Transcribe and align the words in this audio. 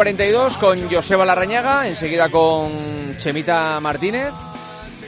Kilómetro 0.00 0.56
42 0.56 0.56
con 0.56 0.90
Joseba 0.90 1.26
Larrañaga, 1.26 1.86
enseguida 1.86 2.30
con 2.30 2.70
Chemita 3.18 3.78
Martínez. 3.80 4.32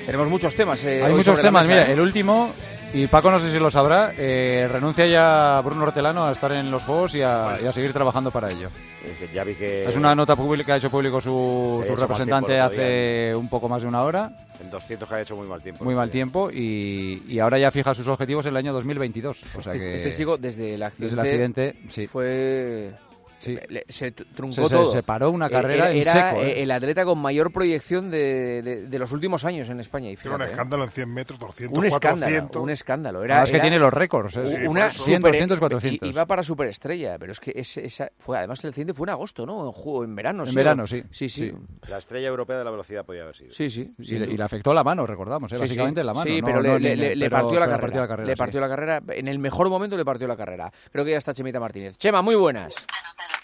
Tenemos 0.04 0.28
muchos 0.28 0.54
temas. 0.54 0.84
eh, 0.84 1.02
Hay 1.02 1.14
muchos 1.14 1.40
temas, 1.40 1.66
mesa, 1.66 1.80
mira, 1.80 1.90
¿eh? 1.90 1.94
el 1.94 2.00
último, 2.00 2.50
y 2.92 3.06
Paco 3.06 3.30
no 3.30 3.40
sé 3.40 3.50
si 3.50 3.58
lo 3.58 3.70
sabrá, 3.70 4.12
eh, 4.18 4.68
renuncia 4.70 5.06
ya 5.06 5.62
Bruno 5.64 5.84
Hortelano 5.84 6.26
a 6.26 6.32
estar 6.32 6.52
en 6.52 6.70
los 6.70 6.82
Juegos 6.82 7.14
y 7.14 7.22
a, 7.22 7.58
y 7.62 7.66
a 7.66 7.72
seguir 7.72 7.94
trabajando 7.94 8.30
para 8.30 8.50
ello. 8.50 8.68
Eh, 9.02 9.16
que 9.18 9.28
ya 9.34 9.44
vi 9.44 9.54
que 9.54 9.86
Es 9.88 9.96
una 9.96 10.14
nota 10.14 10.36
pública 10.36 10.66
que 10.66 10.72
ha 10.72 10.76
hecho 10.76 10.90
público 10.90 11.22
su, 11.22 11.82
representante 11.98 12.60
hace 12.60 13.34
un 13.34 13.48
poco 13.48 13.70
más 13.70 13.80
de 13.80 13.88
una 13.88 14.02
hora, 14.02 14.30
en 14.62 14.70
200 14.70 15.08
que 15.08 15.14
ha 15.14 15.20
hecho 15.22 15.36
muy 15.36 15.46
mal 15.48 15.62
tiempo. 15.62 15.84
muy 15.84 15.94
mal 15.94 16.10
tiempo, 16.10 16.50
y, 16.52 17.22
y 17.28 17.38
ahora 17.38 17.58
ya 17.58 17.70
fija 17.70 17.94
sus 17.94 18.08
objetivos 18.08 18.44
en 18.44 18.50
el 18.50 18.56
año 18.58 18.74
2022. 18.74 19.42
O 19.56 19.62
sea 19.62 19.72
Este, 19.74 19.86
que 19.86 19.94
este 19.94 20.14
chico, 20.14 20.36
desde 20.36 20.74
el 20.74 20.82
accidente, 20.82 21.04
desde 21.04 21.14
el 21.14 21.20
accidente, 21.26 21.76
sí. 21.88 22.06
fue... 22.06 22.92
Sí. 23.42 23.58
le- 23.68 23.84
se 23.88 24.14
tr- 24.14 24.26
truncó 24.34 24.54
Se- 24.54 24.66
se- 24.66 24.74
todo. 24.76 24.86
se 24.92 25.02
paró 25.02 25.30
una 25.30 25.46
Eh, 25.46 25.50
carrera 25.50 25.84
era, 25.86 25.90
en 25.92 25.98
era, 26.02 26.12
seco, 26.12 26.42
eh, 26.42 26.50
¿eh? 26.58 26.62
el 26.62 26.70
atleta 26.70 27.04
con 27.04 27.18
mayor 27.18 27.52
proyección 27.52 28.10
de, 28.10 28.62
de- 28.62 28.82
de 28.86 28.98
los 28.98 29.10
últimos 29.12 29.44
años 29.44 29.68
en 29.68 29.80
España. 29.80 30.08
Y 30.08 30.12
un 30.12 30.16
fíjate, 30.16 30.44
¿eh? 30.44 30.50
escándalo 30.50 30.84
en 30.84 30.90
100 30.90 31.12
metros, 31.12 31.38
200, 31.38 31.78
Un 31.78 31.86
escándalo, 31.86 32.30
400. 32.32 32.62
un 32.62 32.70
escándalo. 32.70 33.24
Era, 33.24 33.34
Además 33.36 33.50
que 33.50 33.56
era 33.56 33.62
tiene 33.62 33.78
los 33.78 33.92
récords, 33.92 34.36
¿eh? 34.36 34.46
Sí, 34.46 34.66
una 34.66 34.82
por 34.86 34.94
eso. 34.94 35.04
100, 35.04 35.16
super- 35.18 35.32
200, 35.32 35.58
400. 35.58 36.08
i- 36.08 36.10
Iba 36.12 36.26
para 36.26 36.42
superestrella, 36.42 37.18
pero 37.18 37.32
es 37.32 37.40
que 37.40 37.52
ese- 37.54 37.84
esa 37.84 38.10
fue 38.18 38.38
además 38.38 38.62
el 38.64 38.68
accidente 38.68 38.94
fue 38.94 39.06
en 39.06 39.10
agosto, 39.10 39.44
¿no? 39.44 39.66
En, 39.66 39.72
ju- 39.72 40.04
en 40.04 40.14
verano. 40.14 40.44
En 40.44 40.50
sí, 40.50 40.54
verano, 40.56 40.86
sí. 40.86 41.02
Sí, 41.10 41.28
sí. 41.28 41.52
La 41.88 41.98
estrella 41.98 42.28
europea 42.28 42.58
de 42.58 42.64
la 42.64 42.70
velocidad 42.70 43.04
podía 43.04 43.22
haber 43.22 43.34
sido. 43.36 43.52
Sí, 43.52 43.68
sí. 43.70 43.92
Y 43.98 44.18
le, 44.18 44.26
y 44.26 44.36
le 44.36 44.44
afectó 44.44 44.72
la 44.72 44.84
mano, 44.84 45.06
recordamos, 45.06 45.50
¿eh? 45.52 45.56
Sí, 45.56 45.62
básicamente 45.62 46.00
sí. 46.00 46.06
la 46.06 46.14
mano. 46.14 46.30
Sí, 46.30 46.40
no- 46.40 46.46
pero, 46.46 46.62
no 46.62 46.78
le, 46.78 47.30
partió 47.30 47.58
la 47.60 47.68
carrera. 47.68 48.24
le 48.24 48.36
partió 48.36 48.60
la 48.60 48.68
carrera. 48.68 49.02
En 49.08 49.28
el 49.28 49.38
mejor 49.38 49.68
momento 49.68 49.96
le 49.96 50.04
partió 50.04 50.26
la 50.28 50.36
carrera. 50.36 50.72
Creo 50.90 51.04
que 51.04 51.10
ya 51.12 51.18
está 51.18 51.34
Chemita 51.34 51.58
Martínez. 51.60 51.96
Chema, 51.98 52.22
muy 52.22 52.34
buenas. 52.34 52.74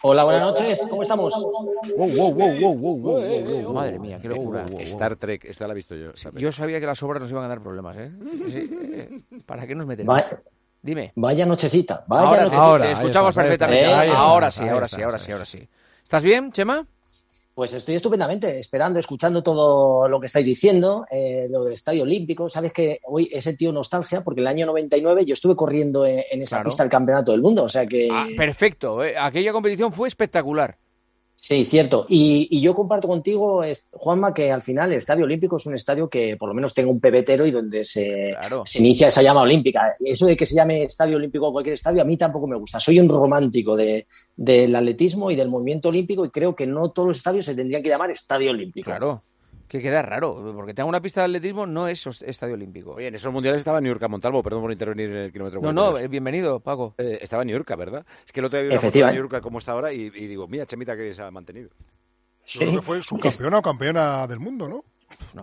Hola, 0.03 0.25
buenas 0.25 0.43
noches, 0.43 0.87
¿cómo 0.89 1.03
estamos? 1.03 1.33
Wow, 1.97 2.09
wow, 2.09 2.33
wow, 2.33 2.35
wow, 2.35 2.75
wow, 2.75 2.97
wow, 2.97 2.99
wow, 2.99 3.63
wow. 3.63 3.75
Madre 3.75 3.99
mía, 3.99 4.19
qué 4.23 4.29
locura. 4.29 4.65
Star 4.81 5.17
Trek, 5.17 5.45
esta 5.45 5.67
la 5.67 5.73
he 5.73 5.77
visto 5.77 5.95
yo. 5.97 6.13
peli. 6.13 6.41
Yo 6.43 6.53
sabía 6.53 6.79
que 6.81 6.87
las 6.87 7.03
obras 7.03 7.21
nos 7.23 7.31
iban 7.31 7.45
a 7.45 7.49
dar 7.49 7.61
problemas, 7.61 7.97
¿eh? 7.97 8.13
Sí, 8.51 9.25
¿Para 9.45 9.67
qué 9.67 9.75
nos 9.75 9.87
metemos? 9.87 10.23
Dime. 10.81 11.13
vaya 11.17 11.45
nochecita, 11.45 12.05
vaya 12.07 12.29
Ahora, 12.29 12.43
nochecita. 12.45 12.65
Ahora, 12.65 12.85
te 12.85 12.93
escuchamos 12.93 13.35
perfectamente. 13.35 13.87
ahora 13.87 14.51
sí, 14.51 14.63
ahora 14.69 14.87
sí, 14.89 15.03
ahora 15.03 15.19
sí, 15.19 15.33
ahora 15.33 15.45
sí. 15.45 15.69
¿Estás 16.05 16.23
bien, 16.23 16.53
Chema? 16.53 16.87
Pues 17.59 17.73
estoy 17.73 17.97
estupendamente, 17.97 18.57
esperando, 18.57 19.01
escuchando 19.01 19.43
todo 19.43 20.09
lo 20.09 20.21
que 20.21 20.27
estáis 20.27 20.47
diciendo, 20.47 21.05
eh, 21.11 21.49
lo 21.51 21.65
del 21.65 21.73
Estadio 21.73 22.05
Olímpico. 22.05 22.49
Sabes 22.49 22.73
que 22.73 23.01
hoy 23.03 23.29
he 23.33 23.41
sentido 23.43 23.73
nostalgia 23.73 24.21
porque 24.21 24.41
el 24.43 24.47
año 24.47 24.65
99 24.65 25.25
yo 25.27 25.33
estuve 25.33 25.57
corriendo 25.57 26.07
en, 26.07 26.23
en 26.31 26.43
esa 26.43 26.59
Claro. 26.59 26.69
pista 26.69 26.85
del 26.85 26.91
Campeonato 26.91 27.33
del 27.33 27.43
Mundo, 27.43 27.65
o 27.65 27.69
sea 27.69 27.85
que... 27.85 28.09
Ah, 28.13 28.29
perfecto. 28.37 29.03
eh, 29.03 29.17
Aquella 29.19 29.51
competición 29.51 29.93
fue 29.93 30.07
espectacular. 30.07 30.79
Sí, 31.41 31.65
cierto. 31.65 32.05
Y, 32.09 32.49
y 32.51 32.61
yo 32.61 32.75
comparto 32.75 33.07
contigo, 33.07 33.63
Juanma, 33.93 34.35
que 34.35 34.51
al 34.51 34.61
final 34.61 34.91
el 34.91 34.99
Estadio 34.99 35.25
Olímpico 35.25 35.57
es 35.57 35.67
un 35.67 35.75
estadio 35.77 36.09
que 36.11 36.37
por 36.37 36.49
lo 36.49 36.55
menos 36.55 36.75
tenga 36.75 36.91
un 36.91 36.99
pebetero 37.01 37.47
y 37.47 37.53
donde 37.53 37.85
se, 37.85 38.35
Claro. 38.41 38.63
se 38.67 38.81
inicia 38.81 39.07
esa 39.07 39.23
llama 39.23 39.43
olímpica. 39.43 39.95
Eso 40.05 40.27
de 40.27 40.37
que 40.37 40.45
se 40.45 40.57
llame 40.57 40.83
Estadio 40.83 41.17
Olímpico 41.17 41.47
o 41.47 41.53
cualquier 41.53 41.75
estadio, 41.75 42.03
a 42.03 42.05
mí 42.05 42.17
tampoco 42.17 42.49
me 42.49 42.57
gusta. 42.57 42.81
Soy 42.81 42.99
un 42.99 43.09
romántico 43.09 43.77
de, 43.77 44.07
del 44.37 44.75
atletismo 44.75 45.31
y 45.31 45.37
del 45.37 45.49
movimiento 45.49 45.91
olímpico 45.91 46.25
y 46.25 46.31
creo 46.31 46.57
que 46.57 46.67
no 46.67 46.91
todos 46.91 47.07
los 47.09 47.17
estadios 47.19 47.45
se 47.47 47.55
tendrían 47.55 47.85
que 47.85 47.89
llamar 47.89 48.11
Estadio 48.11 48.51
Olímpico. 48.51 48.87
Claro. 48.91 49.23
Que 49.69 49.83
queda 49.83 50.01
raro, 50.01 50.53
porque 50.55 50.73
tenga 50.73 50.89
una 50.89 51.03
pista 51.03 51.21
de 51.21 51.27
atletismo 51.27 51.67
no 51.67 51.89
es 51.89 52.07
estadio 52.23 52.55
olímpico. 52.55 52.93
Oye, 52.93 53.09
en 53.09 53.15
esos 53.15 53.31
mundiales 53.33 53.59
estaba 53.59 53.81
New 53.81 53.93
York 53.93 54.09
Montalvo, 54.09 54.43
perdón 54.43 54.63
por 54.63 54.73
intervenir 54.73 55.11
en 55.11 55.17
el 55.17 55.33
kilómetro 55.33 55.61
no, 55.61 55.73
no, 55.73 55.91
42. 55.91 56.03
eh, 56.03 56.09
bienvenido, 56.09 56.61
Paco. 56.61 56.95
Eh, 56.97 57.19
estaba 57.21 57.43
en 57.43 57.49
New 57.49 57.57
York, 57.57 57.77
¿verdad? 57.77 58.07
Es 58.25 58.33
que 58.33 58.41
el 58.41 58.47
otro 58.47 58.59
día 58.59 58.69
vi 58.69 58.75
una 58.75 58.81
foto 58.81 59.07
de 59.07 59.15
York 59.15 59.41
como 59.43 59.59
está 59.59 59.73
ahora 59.73 59.93
y, 59.93 60.07
y 60.07 60.27
digo, 60.27 60.49
mira, 60.49 60.65
Chemita 60.65 60.97
que 60.97 61.13
se 61.13 61.23
ha 61.23 61.31
mantenido. 61.31 61.69
Yo 62.47 62.61
creo 62.61 62.73
que 62.73 62.83
fue 62.83 63.03
subcampeona 63.03 63.59
o 63.59 63.63
campeona 63.63 64.27
del 64.27 64.39
mundo, 64.39 64.69
¿no? 64.69 64.85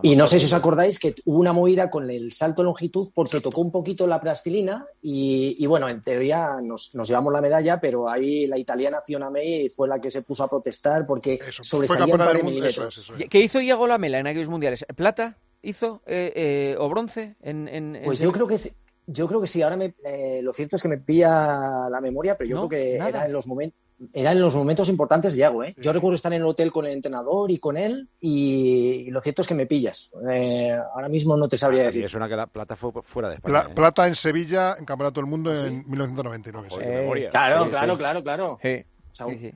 Y 0.02 0.14
no 0.16 0.26
sé 0.26 0.38
si 0.38 0.46
os 0.46 0.52
acordáis 0.52 0.98
que 0.98 1.14
hubo 1.24 1.38
una 1.40 1.52
movida 1.52 1.88
con 1.90 2.10
el 2.10 2.32
salto 2.32 2.62
de 2.62 2.66
longitud 2.66 3.10
porque 3.14 3.40
tocó 3.40 3.60
un 3.62 3.70
poquito 3.70 4.06
la 4.06 4.20
plastilina 4.20 4.86
y, 5.02 5.56
y, 5.58 5.66
bueno, 5.66 5.88
en 5.88 6.02
teoría 6.02 6.60
nos, 6.62 6.94
nos 6.94 7.08
llevamos 7.08 7.32
la 7.32 7.40
medalla, 7.40 7.80
pero 7.80 8.08
ahí 8.08 8.46
la 8.46 8.58
italiana 8.58 9.00
Fiona 9.00 9.30
May 9.30 9.68
fue 9.68 9.88
la 9.88 10.00
que 10.00 10.10
se 10.10 10.22
puso 10.22 10.44
a 10.44 10.48
protestar 10.48 11.06
porque 11.06 11.40
Eso, 11.48 11.64
sobresalía 11.64 12.14
un 12.14 12.18
par 12.18 12.36
de 12.36 12.42
mundo. 12.42 12.64
Eso 12.66 12.82
milímetros. 12.82 12.98
es, 12.98 13.04
eso 13.04 13.14
es. 13.16 13.30
¿Qué 13.30 13.40
hizo 13.40 13.60
Iago 13.60 13.86
Lamela 13.86 14.18
en 14.18 14.26
aquellos 14.26 14.48
mundiales? 14.48 14.84
¿Plata 14.94 15.36
hizo 15.62 16.02
eh, 16.06 16.32
eh, 16.36 16.76
o 16.78 16.88
bronce? 16.88 17.36
En, 17.42 17.66
en- 17.68 17.96
en 17.96 18.04
Pues 18.04 18.18
serio? 18.18 18.30
yo 18.30 18.34
creo 18.34 18.46
que 18.48 18.58
sí. 18.58 18.70
Yo 19.08 19.28
creo 19.28 19.40
que 19.40 19.46
sí, 19.46 19.62
ahora 19.62 19.76
me, 19.76 19.94
eh, 20.04 20.40
lo 20.42 20.52
cierto 20.52 20.74
es 20.76 20.82
que 20.82 20.88
me 20.88 20.98
pilla 20.98 21.88
la 21.88 22.00
memoria, 22.00 22.36
pero 22.36 22.50
yo 22.50 22.56
No, 22.56 22.68
creo 22.68 22.80
que 22.92 22.98
nada. 22.98 23.08
era 23.10 23.26
en 23.26 23.32
los 23.32 23.46
momentos 23.46 23.78
era 24.12 24.32
en 24.32 24.40
los 24.40 24.54
momentos 24.54 24.88
importantes 24.90 25.32
de 25.34 25.40
Iago, 25.40 25.64
¿eh? 25.64 25.74
Yo 25.78 25.92
recuerdo 25.92 26.16
estar 26.16 26.32
en 26.32 26.42
el 26.42 26.46
hotel 26.46 26.70
con 26.70 26.84
el 26.86 26.92
entrenador 26.92 27.50
y 27.50 27.58
con 27.58 27.76
él 27.78 28.08
y, 28.20 29.04
y 29.06 29.10
lo 29.10 29.20
cierto 29.22 29.40
es 29.42 29.48
que 29.48 29.54
me 29.54 29.66
pillas. 29.66 30.10
Eh, 30.30 30.76
ahora 30.94 31.08
mismo 31.08 31.36
no 31.36 31.48
te 31.48 31.56
sabría 31.56 31.82
Y 31.82 31.86
decir. 31.86 32.04
es 32.04 32.14
una 32.14 32.28
que 32.28 32.36
la 32.36 32.46
plata 32.46 32.76
fue 32.76 32.90
fuera 33.02 33.28
de 33.30 33.36
España. 33.36 33.62
Pla- 33.62 33.70
¿eh? 33.70 33.74
plata 33.74 34.06
en 34.06 34.14
Sevilla, 34.14 34.76
en 34.78 34.84
Campeonato 34.84 35.20
del 35.20 35.30
Mundo 35.30 35.50
en 35.66 35.88
1999. 35.88 36.68
sí. 36.68 36.74
Joder, 36.74 36.88
qué 36.88 36.94
Eh, 36.94 37.00
memoria. 37.00 37.30
Claro, 37.30 37.64
Sí, 37.64 37.70
claro, 37.70 37.96
claro, 37.98 38.22
claro. 38.22 38.58
Sí, 38.62 38.84
O 39.12 39.14
sea, 39.14 39.26
sí, 39.28 39.38
sí. 39.38 39.52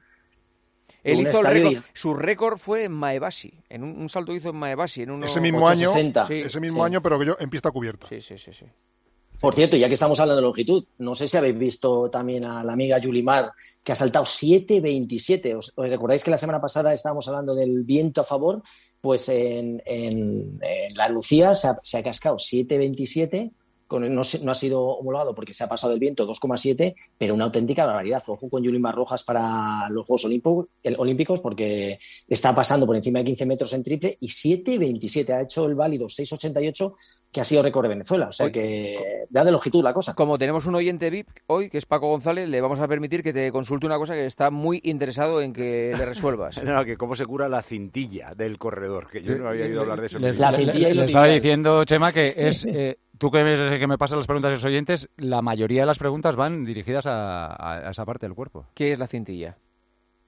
Él 1.02 1.20
hizo 1.20 1.40
el 1.40 1.46
récord, 1.46 1.72
y- 1.72 1.82
su 1.94 2.14
récord 2.14 2.58
fue 2.58 2.84
en 2.84 2.92
Maebashi, 2.92 3.52
en 3.70 3.84
un, 3.84 4.00
un 4.02 4.08
salto 4.10 4.34
hizo 4.34 4.50
en 4.50 4.56
Maebashi, 4.56 5.02
en 5.02 5.10
uno... 5.12 5.24
Ese 5.26 5.40
mismo 5.40 5.66
año, 5.66 5.88
860. 5.90 6.26
Sí. 6.26 6.34
ese 6.46 6.60
mismo 6.60 6.82
Sí. 6.82 6.86
año, 6.86 7.02
pero 7.02 7.18
que 7.18 7.24
yo 7.26 7.36
en 7.40 7.48
pista 7.48 7.70
cubierta. 7.70 8.06
Sí, 8.06 8.20
sí, 8.20 8.36
sí, 8.36 8.52
sí. 8.52 8.66
Por 9.40 9.54
cierto, 9.54 9.76
ya 9.78 9.88
que 9.88 9.94
estamos 9.94 10.20
hablando 10.20 10.36
de 10.36 10.46
longitud, 10.46 10.84
no 10.98 11.14
sé 11.14 11.26
si 11.26 11.36
habéis 11.36 11.56
visto 11.58 12.10
también 12.10 12.44
a 12.44 12.62
la 12.62 12.74
amiga 12.74 12.98
Yulimar, 12.98 13.52
que 13.82 13.92
ha 13.92 13.96
saltado 13.96 14.26
7.27. 14.26 15.56
¿Os, 15.56 15.72
os 15.76 15.88
recordáis 15.88 16.22
que 16.22 16.30
la 16.30 16.36
semana 16.36 16.60
pasada 16.60 16.92
estábamos 16.92 17.26
hablando 17.26 17.54
del 17.54 17.82
viento 17.84 18.20
a 18.20 18.24
favor? 18.24 18.62
Pues 19.00 19.30
en, 19.30 19.82
en- 19.86 20.58
en 20.60 20.94
la 20.94 21.08
Lucía 21.08 21.54
se 21.54 21.68
ha, 21.68 21.78
se 21.82 21.96
ha 21.96 22.02
cascado 22.02 22.36
7.27. 22.36 23.50
Con, 23.90 24.14
no, 24.14 24.20
ha 24.20 24.54
sido 24.54 24.84
homologado 24.84 25.34
porque 25.34 25.52
se 25.52 25.64
ha 25.64 25.68
pasado 25.68 25.92
el 25.92 25.98
viento 25.98 26.24
2,7, 26.24 26.94
pero 27.18 27.34
una 27.34 27.46
auténtica 27.46 27.84
barbaridad. 27.84 28.22
Ojo 28.28 28.48
con 28.48 28.62
Yulimar 28.62 28.94
Rojas 28.94 29.24
para 29.24 29.88
los 29.90 30.06
Juegos 30.06 30.26
Olímpicos 30.96 31.40
porque 31.40 31.98
está 32.28 32.54
pasando 32.54 32.86
por 32.86 32.94
encima 32.94 33.18
de 33.18 33.24
15 33.24 33.46
metros 33.46 33.72
en 33.72 33.82
triple 33.82 34.16
y 34.20 34.28
7.27. 34.28 35.30
Ha 35.30 35.42
hecho 35.42 35.66
el 35.66 35.74
válido 35.74 36.06
6.88 36.06 36.94
que 37.32 37.40
ha 37.40 37.44
sido 37.44 37.64
récord 37.64 37.86
de 37.86 37.88
Venezuela. 37.88 38.28
O 38.28 38.32
sea 38.32 38.52
que 38.52 39.24
da 39.28 39.42
de 39.42 39.50
longitud 39.50 39.82
la 39.82 39.92
cosa. 39.92 40.14
Como 40.14 40.38
tenemos 40.38 40.66
un 40.66 40.76
oyente 40.76 41.10
VIP 41.10 41.28
hoy, 41.48 41.68
que 41.68 41.78
es 41.78 41.84
Paco 41.84 42.10
González, 42.10 42.48
le 42.48 42.60
vamos 42.60 42.78
a 42.78 42.86
permitir 42.86 43.24
que 43.24 43.32
te 43.32 43.50
consulte 43.50 43.86
una 43.86 43.98
cosa 43.98 44.14
que 44.14 44.24
está 44.24 44.52
muy 44.52 44.80
interesado 44.84 45.42
en 45.42 45.52
que 45.52 45.92
le 45.98 46.06
resuelvas. 46.06 46.60
No, 46.70 46.84
que 46.84 46.96
cómo 46.96 47.16
se 47.16 47.26
cura 47.26 47.48
la 47.48 47.62
cintilla 47.62 48.32
del 48.36 48.56
corredor, 48.56 49.08
que 49.10 49.22
yo 49.22 49.36
no 49.36 49.48
había 49.48 49.64
oído 49.64 49.80
hablar 49.80 50.00
de 50.00 50.06
eso. 50.06 50.20
Les, 50.20 50.38
La 50.38 50.52
cintilla 50.52 50.90
y 50.90 50.94
lo 50.94 51.02
estaba 51.02 51.26
diciendo, 51.26 51.84
Chema, 51.84 52.12
que 52.12 52.32
es... 52.36 52.64
eh, 52.68 52.96
tú 53.20 53.30
que, 53.30 53.42
ves- 53.42 53.78
que 53.78 53.86
me 53.86 53.98
pasas 53.98 54.16
las 54.16 54.26
preguntas 54.26 54.48
de 54.48 54.54
los 54.56 54.64
oyentes, 54.64 55.10
la 55.18 55.42
mayoría 55.42 55.82
de 55.82 55.86
las 55.86 55.98
preguntas 55.98 56.36
van 56.36 56.64
dirigidas 56.64 57.04
a- 57.04 57.86
a 57.86 57.90
esa 57.90 58.06
parte 58.06 58.24
del 58.26 58.34
cuerpo. 58.34 58.64
¿Qué 58.74 58.92
es 58.92 58.98
la 58.98 59.06
cintilla? 59.06 59.58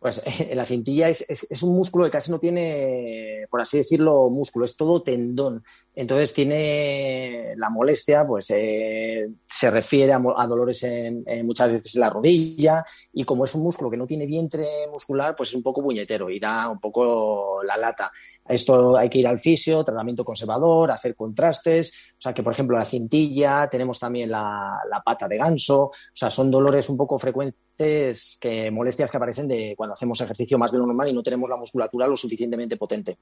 Pues 0.03 0.21
la 0.55 0.65
cintilla 0.65 1.09
es, 1.09 1.25
es- 1.31 1.63
un 1.63 1.77
músculo 1.77 2.05
que 2.07 2.11
casi 2.11 2.33
no 2.33 2.41
tiene, 2.41 3.47
por 3.49 3.61
así 3.61 3.79
decirlo, 3.79 4.29
músculo, 4.31 4.65
es 4.65 4.77
todo 4.77 5.01
tendón. 5.03 5.63
Entonces 5.95 6.35
tiene 6.35 7.55
la 7.57 7.71
molestia, 7.71 8.27
pues 8.27 8.51
eh, 8.51 9.29
se 9.49 9.71
refiere 9.71 10.13
a, 10.13 10.47
dolores 10.47 10.83
en, 10.85 11.23
muchas 11.47 11.71
veces 11.71 11.95
en 11.95 12.01
la 12.01 12.11
rodilla 12.11 12.85
y 13.13 13.25
como 13.25 13.45
es 13.45 13.55
un 13.55 13.63
músculo 13.63 13.91
que 13.91 13.97
no 13.99 14.07
tiene 14.07 14.27
vientre 14.27 14.67
muscular, 14.91 15.37
pues 15.37 15.51
es 15.51 15.55
un 15.55 15.63
poco 15.63 15.83
puñetero 15.83 16.31
y 16.31 16.41
da 16.41 16.69
un 16.69 16.81
poco 16.81 17.63
la 17.63 17.77
lata. 17.77 18.11
Esto 18.49 18.97
hay 18.97 19.09
que 19.09 19.19
ir 19.19 19.29
al 19.29 19.39
fisio, 19.39 19.85
tratamiento 19.85 20.25
conservador, 20.25 20.91
hacer 20.91 21.15
contrastes. 21.15 21.93
O 22.17 22.21
sea 22.23 22.33
que, 22.33 22.43
por 22.43 22.53
ejemplo, 22.55 22.77
la 22.79 22.85
cintilla, 22.85 23.69
tenemos 23.71 24.01
también 24.01 24.31
la, 24.31 24.81
la 24.91 25.01
pata 25.03 25.29
de 25.29 25.37
ganso. 25.37 25.83
O 25.85 25.93
sea, 26.13 26.31
son 26.31 26.51
dolores 26.51 26.89
un 26.89 26.97
poco 26.97 27.19
frecuentes, 27.19 27.61
que 27.77 28.71
molestias 28.71 29.11
que 29.11 29.17
aparecen 29.17 29.49
de 29.49 29.75
cuando 29.77 29.95
hacemos 29.95 30.21
ejercicio 30.21 30.59
más 30.59 30.73
de 30.73 30.79
lo 30.79 30.87
normal 30.87 31.09
y 31.09 31.13
no 31.13 31.23
tenemos 31.23 31.49
la 31.49 31.57
musculatura 31.57 32.07
lo 32.07 32.17
suficientemente 32.17 32.77
potente. 32.77 33.19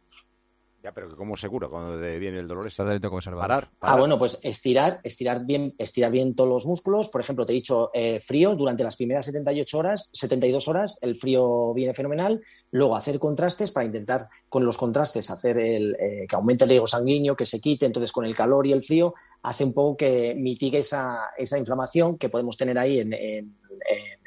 Ya, 0.82 0.92
pero 0.92 1.10
que 1.10 1.14
¿cómo 1.14 1.36
se 1.36 1.46
cura 1.50 1.68
cuando 1.68 1.98
viene 1.98 2.38
el 2.38 2.48
dolor? 2.48 2.66
Tratamiento 2.72 3.10
conservador. 3.10 3.42
Parar, 3.46 3.68
Ah, 3.72 3.76
parar. 3.80 3.98
bueno, 3.98 4.18
pues 4.18 4.40
estirar, 4.42 4.98
estirar 5.04 5.44
bien, 5.44 5.74
estirar 5.76 6.10
bien 6.10 6.34
todos 6.34 6.48
los 6.48 6.64
músculos. 6.64 7.10
Por 7.10 7.20
ejemplo, 7.20 7.44
te 7.44 7.52
he 7.52 7.56
dicho 7.56 7.90
eh, 7.92 8.18
frío 8.18 8.54
durante 8.56 8.82
las 8.82 8.96
primeras 8.96 9.26
78 9.26 9.76
horas, 9.78 10.08
72 10.14 10.68
horas, 10.68 10.98
el 11.02 11.16
frío 11.16 11.74
viene 11.74 11.92
fenomenal. 11.92 12.40
Luego 12.70 12.96
hacer 12.96 13.18
contrastes 13.18 13.72
para 13.72 13.84
intentar 13.84 14.28
con 14.48 14.64
los 14.64 14.78
contrastes 14.78 15.30
hacer 15.30 15.58
el 15.58 15.94
eh, 16.00 16.24
que 16.26 16.34
aumente 16.36 16.64
el 16.64 16.70
riego 16.70 16.86
sanguíneo, 16.86 17.36
que 17.36 17.44
se 17.44 17.60
quite. 17.60 17.84
Entonces, 17.84 18.10
con 18.10 18.24
el 18.24 18.34
calor 18.34 18.66
y 18.66 18.72
el 18.72 18.80
frío 18.82 19.12
hace 19.42 19.64
un 19.64 19.74
poco 19.74 19.98
que 19.98 20.34
mitigue 20.34 20.78
esa, 20.78 21.28
esa 21.36 21.58
inflamación 21.58 22.16
que 22.16 22.30
podemos 22.30 22.56
tener 22.56 22.78
ahí 22.78 23.00
en, 23.00 23.12
en- 23.12 23.54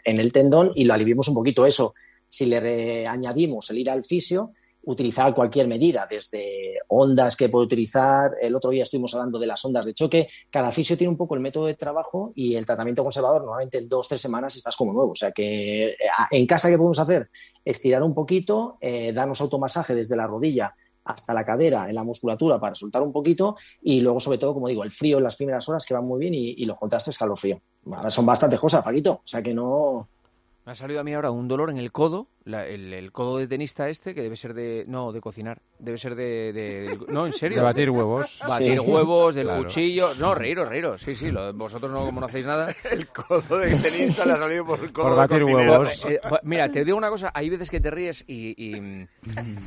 en- 0.03 0.19
el 0.19 0.31
tendón 0.31 0.71
y 0.75 0.85
lo 0.85 0.93
aliviemos 0.93 1.27
un 1.27 1.35
poquito 1.35 1.65
eso. 1.65 1.93
Si 2.27 2.45
le 2.45 3.07
añadimos 3.07 3.69
el 3.69 3.77
ir 3.77 3.89
al 3.89 4.03
fisio, 4.03 4.53
utilizar 4.85 5.33
cualquier 5.33 5.67
medida, 5.67 6.07
desde 6.09 6.79
ondas 6.87 7.35
que 7.35 7.49
puede 7.49 7.65
utilizar. 7.65 8.31
El 8.41 8.55
otro 8.55 8.71
día 8.71 8.83
estuvimos 8.83 9.13
hablando 9.13 9.39
de 9.39 9.47
las 9.47 9.63
ondas 9.63 9.85
de 9.85 9.93
choque. 9.93 10.27
Cada 10.49 10.71
fisio 10.71 10.97
tiene 10.97 11.11
un 11.11 11.17
poco 11.17 11.35
el 11.35 11.41
método 11.41 11.67
de 11.67 11.75
trabajo 11.75 12.33
y 12.35 12.55
el 12.55 12.65
tratamiento 12.65 13.03
conservador, 13.03 13.41
normalmente 13.41 13.77
en 13.77 13.87
dos, 13.87 14.07
tres 14.09 14.21
semanas 14.21 14.55
estás 14.55 14.75
como 14.75 14.93
nuevo. 14.93 15.11
O 15.11 15.15
sea 15.15 15.31
que 15.31 15.89
eh, 15.89 15.95
en 16.31 16.45
casa, 16.45 16.69
¿qué 16.69 16.77
podemos 16.77 16.99
hacer? 16.99 17.29
Estirar 17.63 18.03
un 18.03 18.13
poquito, 18.13 18.77
eh, 18.81 19.13
darnos 19.13 19.39
automasaje 19.41 19.95
desde 19.95 20.15
la 20.15 20.27
rodilla 20.27 20.73
hasta 21.05 21.33
la 21.33 21.43
cadera 21.43 21.89
en 21.89 21.95
la 21.95 22.03
musculatura 22.03 22.59
para 22.59 22.75
soltar 22.75 23.01
un 23.01 23.11
poquito 23.11 23.57
y 23.81 23.99
luego 23.99 24.19
sobre 24.19 24.37
todo 24.37 24.53
como 24.53 24.69
digo 24.69 24.83
el 24.83 24.91
frío 24.91 25.17
en 25.17 25.23
las 25.23 25.35
primeras 25.35 25.67
horas 25.67 25.85
que 25.85 25.93
van 25.93 26.05
muy 26.05 26.19
bien 26.19 26.33
y, 26.33 26.63
los 26.63 26.79
contrastes 26.79 27.17
calor-frío 27.17 27.61
son 28.09 28.25
bastantes 28.25 28.59
cosas 28.59 28.83
Paquito. 28.83 29.13
O 29.13 29.21
sea 29.27 29.41
que 29.41 29.53
no 29.53 30.07
me 30.65 30.71
ha 30.71 30.75
salido 30.75 31.01
a 31.01 31.03
mí 31.03 31.13
ahora 31.13 31.29
un 31.29 31.49
dolor 31.49 31.69
en 31.69 31.77
el 31.77 31.91
codo, 31.91 32.27
el, 32.45 33.11
codo 33.11 33.37
de 33.37 33.47
tenista 33.47 33.89
este, 33.89 34.15
que 34.15 34.21
debe 34.21 34.37
ser 34.37 34.53
de... 34.53 34.85
No, 34.87 35.11
de 35.11 35.19
cocinar. 35.19 35.61
Debe 35.77 35.97
ser 35.97 36.15
de... 36.15 36.97
no, 37.09 37.25
en 37.25 37.33
serio. 37.33 37.57
De 37.57 37.63
batir 37.63 37.89
huevos. 37.89 38.39
Batir 38.47 38.79
huevos, 38.79 39.35
del 39.35 39.49
cuchillo... 39.49 40.15
No, 40.15 40.33
reíros, 40.33 40.69
reíros. 40.69 41.01
Sí, 41.01 41.15
sí, 41.15 41.31
vosotros 41.53 41.91
no, 41.91 42.05
como 42.05 42.21
no 42.21 42.27
hacéis 42.27 42.45
nada. 42.45 42.73
el 42.91 43.07
codo 43.09 43.57
de 43.57 43.75
tenista 43.75 44.25
le 44.25 44.31
ha 44.31 44.37
salido 44.37 44.65
por 44.65 44.79
el 44.79 44.93
codo 44.93 45.07
Por 45.09 45.17
batir 45.17 45.43
huevos. 45.43 46.05
Eh, 46.05 46.21
eh, 46.23 46.29
mira, 46.43 46.69
te 46.69 46.85
digo 46.85 46.97
una 46.97 47.09
cosa. 47.09 47.31
Hay 47.33 47.49
veces 47.49 47.69
que 47.69 47.81
te 47.81 47.91
ríes 47.91 48.23
y... 48.25 49.05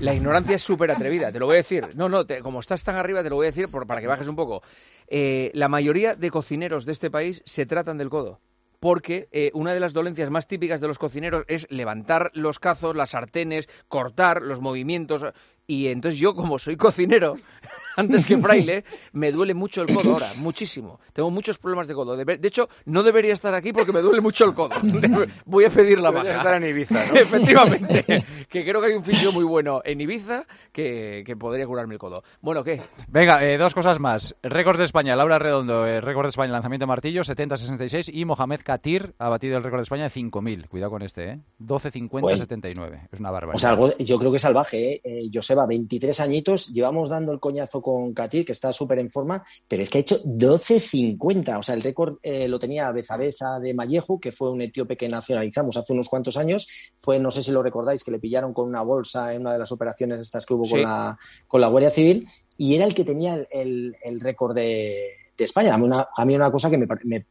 la 0.00 0.14
ignorancia 0.14 0.56
es 0.56 0.62
súper 0.62 0.90
atrevida. 0.90 1.30
Te 1.30 1.38
lo 1.38 1.44
voy 1.44 1.56
a 1.56 1.58
decir. 1.58 1.88
No, 1.94 2.08
no, 2.08 2.24
como 2.42 2.60
estás 2.60 2.82
tan 2.84 2.96
arriba 2.96 3.22
te 3.22 3.28
lo 3.28 3.36
voy 3.36 3.46
a 3.46 3.50
decir 3.50 3.68
para 3.68 4.00
que 4.00 4.06
bajes 4.06 4.28
un 4.28 4.36
poco. 4.36 4.62
Eh, 5.08 5.50
la 5.52 5.68
mayoría 5.68 6.14
de 6.14 6.30
cocineros 6.30 6.86
de 6.86 6.92
este 6.92 7.10
país 7.10 7.42
se 7.44 7.66
tratan 7.66 7.98
del 7.98 8.08
codo 8.08 8.40
porque 8.80 9.28
eh, 9.32 9.50
una 9.54 9.74
de 9.74 9.80
las 9.80 9.92
dolencias 9.92 10.30
más 10.30 10.46
típicas 10.46 10.80
de 10.80 10.88
los 10.88 10.98
cocineros 10.98 11.44
es 11.48 11.66
levantar 11.70 12.30
los 12.34 12.58
cazos, 12.58 12.96
las 12.96 13.10
sartenes, 13.10 13.68
cortar 13.88 14.42
los 14.42 14.60
movimientos. 14.60 15.24
Y 15.66 15.88
entonces 15.88 16.20
yo, 16.20 16.34
como 16.34 16.58
soy 16.58 16.76
cocinero, 16.76 17.36
antes 17.96 18.24
que 18.24 18.38
fraile, 18.38 18.84
me 19.12 19.32
duele 19.32 19.54
mucho 19.54 19.82
el 19.82 19.92
codo 19.92 20.12
ahora, 20.12 20.32
muchísimo. 20.36 21.00
Tengo 21.12 21.30
muchos 21.30 21.58
problemas 21.58 21.88
de 21.88 21.94
codo. 21.94 22.16
De, 22.16 22.38
hecho, 22.46 22.68
no 22.84 23.02
debería 23.02 23.32
estar 23.32 23.52
aquí 23.54 23.72
porque 23.72 23.92
me 23.92 24.00
duele 24.00 24.20
mucho 24.20 24.44
el 24.44 24.54
codo. 24.54 24.76
Voy 25.44 25.64
a 25.64 25.70
pedir 25.70 25.98
la 25.98 26.10
baja. 26.10 26.30
estar 26.30 26.54
en 26.62 26.70
Ibiza, 26.70 27.04
¿no? 27.06 27.14
Efectivamente. 27.20 28.24
Que 28.48 28.64
creo 28.64 28.80
que 28.80 28.88
hay 28.88 28.94
un 28.94 29.04
fisio 29.04 29.32
muy 29.32 29.44
bueno 29.44 29.80
en 29.84 30.00
Ibiza 30.00 30.46
que, 30.72 31.24
podría 31.38 31.66
curarme 31.66 31.94
el 31.94 31.98
codo. 31.98 32.22
Bueno, 32.40 32.64
¿qué? 32.64 32.80
Venga, 33.08 33.44
eh, 33.44 33.58
dos 33.58 33.74
cosas 33.74 34.00
más. 34.00 34.34
Récord 34.42 34.78
de 34.78 34.84
España, 34.84 35.16
Laura 35.16 35.38
Redondo, 35.38 35.86
eh, 35.86 36.00
récord 36.00 36.26
de 36.26 36.30
España, 36.30 36.52
lanzamiento 36.52 36.84
de 36.84 36.88
martillo, 36.88 37.22
70-66. 37.22 38.10
Y 38.12 38.24
Mohamed 38.24 38.60
Katir 38.62 39.14
ha 39.18 39.28
batido 39.28 39.56
el 39.56 39.62
récord 39.62 39.80
de 39.80 39.84
España 39.84 40.04
de 40.04 40.10
5.000. 40.10 40.68
Cuidado 40.68 40.90
con 40.90 41.02
este, 41.02 41.30
¿eh? 41.30 41.40
12-50-79. 41.60 43.08
Es 43.12 43.20
una 43.20 43.30
barbaridad. 43.30 43.56
O 43.56 43.58
sea, 43.58 43.70
algo, 43.70 43.96
yo 43.98 44.18
creo 44.18 44.30
que 44.30 44.36
es 44.36 44.42
salvaje, 44.42 44.94
¿eh? 44.94 45.00
eh 45.04 45.30
Joseba, 45.32 45.66
23 45.66 46.18
añitos, 46.20 46.72
llevamos 46.72 47.08
dando 47.08 47.32
el 47.32 47.40
coñazo 47.40 47.82
con 47.82 48.14
Katir, 48.14 48.44
que 48.44 48.52
está 48.52 48.72
súper 48.72 48.98
en 48.98 49.08
forma, 49.08 49.44
pero 49.68 49.82
es 49.82 49.90
que 49.90 49.98
ha 49.98 50.00
hecho 50.00 50.22
12.50. 50.24 51.58
O 51.58 51.62
sea, 51.62 51.74
el 51.74 51.82
récord 51.82 52.18
eh, 52.22 52.48
lo 52.48 52.58
tenía 52.58 52.90
Beza 52.92 53.16
Beza 53.16 53.58
de 53.60 53.74
Mallejo, 53.74 54.20
que 54.20 54.32
fue 54.32 54.50
un 54.50 54.62
etíope 54.62 54.96
que 54.96 55.08
nacionalizamos 55.08 55.76
hace 55.76 55.92
unos 55.92 56.08
cuantos 56.08 56.36
años. 56.36 56.68
Fue, 56.94 57.18
no 57.18 57.30
sé 57.30 57.42
si 57.42 57.52
lo 57.52 57.62
recordáis, 57.62 58.04
que 58.04 58.10
le 58.10 58.18
pillaron 58.36 58.52
con 58.52 58.68
una 58.68 58.82
bolsa 58.82 59.32
en 59.32 59.40
una 59.40 59.52
de 59.54 59.58
las 59.58 59.72
operaciones 59.72 60.20
estas 60.20 60.44
que 60.44 60.52
hubo 60.52 60.68
con, 60.68 60.82
la, 60.82 61.18
con 61.48 61.60
la 61.60 61.68
Guardia 61.68 61.90
Civil, 61.90 62.28
y 62.58 62.74
era 62.74 62.84
el 62.84 62.94
que 62.94 63.04
tenía 63.04 63.46
el, 63.50 64.20
récord 64.20 64.54
de, 64.54 65.12
España. 65.38 65.74
A 65.74 65.78
mí 65.78 65.84
una, 65.84 66.08
a 66.14 66.24
mí 66.24 66.34
una 66.34 66.50
cosa 66.50 66.70
que 66.70 66.78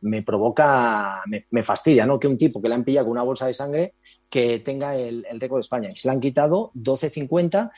me, 0.02 0.22
provoca, 0.24 1.22
me, 1.50 1.64
fastidia, 1.64 2.06
¿no? 2.06 2.20
Que 2.20 2.28
un 2.28 2.38
tipo 2.38 2.62
que 2.62 2.70
le 2.70 2.76
han 2.76 2.84
pillado 2.84 3.08
con 3.08 3.14
una 3.14 3.24
bolsa 3.24 3.48
de 3.48 3.54
sangre 3.54 3.94
que 4.30 4.60
tenga 4.60 4.96
el, 4.96 5.26
el 5.30 5.40
récord 5.40 5.58
de 5.58 5.62
España. 5.62 5.90
Y 5.92 5.96
se 5.96 6.08
le 6.08 6.14
han 6.14 6.20
quitado 6.20 6.72
12.50 6.76 7.72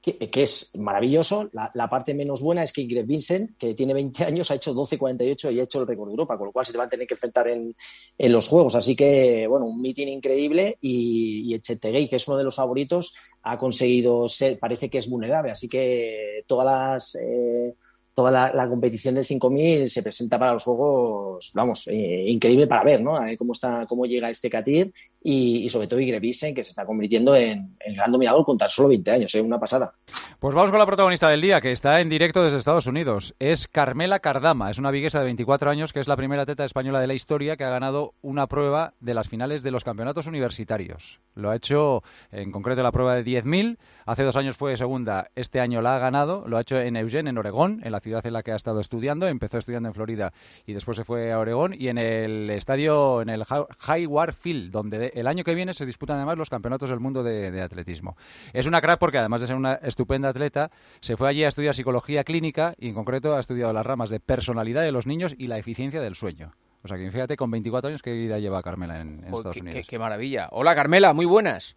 que, 0.00 0.42
es 0.42 0.78
maravilloso. 0.78 1.50
La, 1.52 1.88
parte 1.88 2.14
menos 2.14 2.42
buena 2.42 2.62
es 2.62 2.72
que 2.72 2.82
Ingrid 2.82 3.06
Vincent, 3.06 3.56
que 3.58 3.74
tiene 3.74 3.94
20 3.94 4.24
años, 4.24 4.50
ha 4.50 4.54
hecho 4.54 4.74
12.48 4.74 5.52
y 5.52 5.60
ha 5.60 5.64
hecho 5.64 5.80
el 5.80 5.86
récord 5.86 6.08
de 6.08 6.12
Europa, 6.12 6.36
con 6.36 6.46
lo 6.46 6.52
cual 6.52 6.66
se 6.66 6.72
te 6.72 6.78
va 6.78 6.84
a 6.84 6.88
tener 6.88 7.06
que 7.06 7.14
enfrentar 7.14 7.48
en, 7.48 7.74
los 8.18 8.48
Juegos. 8.48 8.74
Así 8.74 8.94
que, 8.94 9.46
bueno, 9.48 9.66
un 9.66 9.80
meeting 9.80 10.08
increíble 10.08 10.78
y, 10.80 11.54
y 11.54 12.08
que 12.08 12.16
es 12.16 12.28
uno 12.28 12.36
de 12.36 12.44
los 12.44 12.56
favoritos, 12.56 13.14
ha 13.42 13.58
conseguido 13.58 14.28
ser, 14.28 14.58
parece 14.58 14.88
que 14.88 14.98
es 14.98 15.08
vulnerable. 15.08 15.50
Así 15.50 15.68
que 15.68 16.44
todas 16.46 16.66
las... 16.66 17.14
Eh, 17.16 17.74
toda 18.18 18.32
la, 18.32 18.68
competición 18.68 19.14
del 19.14 19.24
5000 19.24 19.88
se 19.88 20.02
presenta 20.02 20.40
para 20.40 20.52
los 20.52 20.64
juegos, 20.64 21.52
vamos, 21.54 21.86
eh, 21.86 22.24
increíble 22.26 22.66
para 22.66 22.82
ver, 22.82 23.00
¿no? 23.00 23.16
cómo 23.38 23.52
está, 23.52 23.86
cómo 23.86 24.06
llega 24.06 24.28
este 24.28 24.50
Katir 24.50 24.92
y, 25.22 25.68
sobre 25.68 25.88
todo 25.88 26.00
Igrevisen, 26.00 26.54
que 26.54 26.62
se 26.62 26.70
está 26.70 26.86
convirtiendo 26.86 27.34
en 27.34 27.76
el 27.80 27.96
gran 27.96 28.12
dominador 28.12 28.44
con 28.44 28.56
tan 28.56 28.70
solo 28.70 28.88
20 28.88 29.10
años, 29.10 29.34
es 29.34 29.40
¿eh? 29.40 29.44
una 29.44 29.58
pasada. 29.58 29.92
Pues 30.38 30.54
vamos 30.54 30.70
con 30.70 30.78
la 30.78 30.86
protagonista 30.86 31.28
del 31.28 31.40
día, 31.40 31.60
que 31.60 31.72
está 31.72 32.00
en 32.00 32.08
directo 32.08 32.44
desde 32.44 32.58
Estados 32.58 32.86
Unidos. 32.86 33.34
Es 33.40 33.66
Carmela 33.66 34.20
Cardama, 34.20 34.70
es 34.70 34.78
una 34.78 34.92
viguesa 34.92 35.18
de 35.18 35.24
24 35.24 35.70
años, 35.70 35.92
que 35.92 36.00
es 36.00 36.06
la 36.06 36.16
primera 36.16 36.46
teta 36.46 36.64
española 36.64 37.00
de 37.00 37.08
la 37.08 37.14
historia 37.14 37.56
que 37.56 37.64
ha 37.64 37.70
ganado 37.70 38.14
una 38.22 38.46
prueba 38.46 38.94
de 39.00 39.14
las 39.14 39.28
finales 39.28 39.62
de 39.62 39.72
los 39.72 39.84
campeonatos 39.84 40.26
universitarios. 40.26 41.20
Lo 41.34 41.50
ha 41.50 41.56
hecho 41.56 42.02
en 42.30 42.52
concreto 42.52 42.82
la 42.82 42.92
prueba 42.92 43.14
de 43.14 43.24
10.000, 43.24 43.78
hace 44.06 44.22
dos 44.22 44.36
años 44.36 44.56
fue 44.56 44.76
segunda, 44.76 45.30
este 45.34 45.60
año 45.60 45.82
la 45.82 45.96
ha 45.96 45.98
ganado, 45.98 46.46
lo 46.46 46.56
ha 46.56 46.60
hecho 46.60 46.78
en 46.78 46.96
Eugene, 46.96 47.30
en 47.30 47.38
Oregón, 47.38 47.80
en 47.84 47.92
la 47.92 48.00
ciudad 48.00 48.24
en 48.24 48.32
la 48.32 48.42
que 48.42 48.52
ha 48.52 48.56
estado 48.56 48.80
estudiando, 48.80 49.26
empezó 49.26 49.58
estudiando 49.58 49.88
en 49.88 49.94
Florida 49.94 50.32
y 50.66 50.72
después 50.72 50.96
se 50.96 51.04
fue 51.04 51.32
a 51.32 51.38
Oregón, 51.38 51.74
y 51.76 51.88
en 51.88 51.98
el 51.98 52.50
estadio, 52.50 53.22
en 53.22 53.28
el 53.28 53.44
Highward 53.86 54.34
Field, 54.34 54.70
donde 54.70 55.07
el 55.14 55.26
año 55.26 55.44
que 55.44 55.54
viene 55.54 55.74
se 55.74 55.86
disputan 55.86 56.16
además 56.16 56.38
los 56.38 56.50
campeonatos 56.50 56.90
del 56.90 57.00
mundo 57.00 57.22
de, 57.22 57.60
atletismo. 57.60 58.16
Es 58.52 58.66
una 58.66 58.80
crack 58.80 58.98
porque 58.98 59.18
además 59.18 59.40
de 59.40 59.46
ser 59.46 59.56
una 59.56 59.74
estupenda 59.74 60.28
atleta, 60.28 60.70
se 61.00 61.16
fue 61.16 61.28
allí 61.28 61.44
a 61.44 61.48
estudiar 61.48 61.74
psicología 61.74 62.24
clínica 62.24 62.74
y 62.78 62.88
en 62.88 62.94
concreto 62.94 63.36
ha 63.36 63.40
estudiado 63.40 63.72
las 63.72 63.86
ramas 63.86 64.10
de 64.10 64.20
personalidad 64.20 64.82
de 64.82 64.92
los 64.92 65.06
niños 65.06 65.34
y 65.36 65.46
la 65.46 65.58
eficiencia 65.58 66.00
del 66.00 66.14
sueño. 66.14 66.52
O 66.82 66.88
sea 66.88 66.96
que 66.96 67.10
fíjate 67.10 67.36
con 67.36 67.50
24 67.50 67.88
años 67.88 68.02
qué 68.02 68.12
vida 68.12 68.38
lleva 68.38 68.62
Carmela 68.62 69.00
en, 69.00 69.24
Estados 69.24 69.56
Unidos. 69.56 69.86
Qué, 69.86 69.98
maravilla. 69.98 70.48
Hola 70.52 70.74
Carmela, 70.74 71.12
muy 71.12 71.26
buenas. 71.26 71.76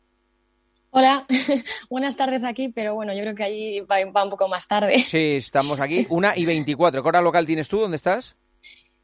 Hola, 0.92 1.26
buenas 1.90 2.18
tardes 2.18 2.44
aquí, 2.44 2.70
pero 2.70 2.94
bueno, 2.96 3.14
yo 3.14 3.22
creo 3.22 3.34
que 3.34 3.44
allí 3.44 3.80
va, 3.80 4.04
un 4.04 4.30
poco 4.30 4.48
más 4.48 4.68
tarde. 4.68 5.00
Sí, 5.00 5.36
estamos 5.38 5.80
aquí, 5.80 6.06
una 6.10 6.38
y 6.38 6.46
24. 6.46 7.02
¿Qué 7.02 7.08
hora 7.08 7.22
local 7.22 7.46
tienes 7.46 7.70
tú? 7.70 7.80
¿Dónde 7.80 7.96
estás? 7.96 8.36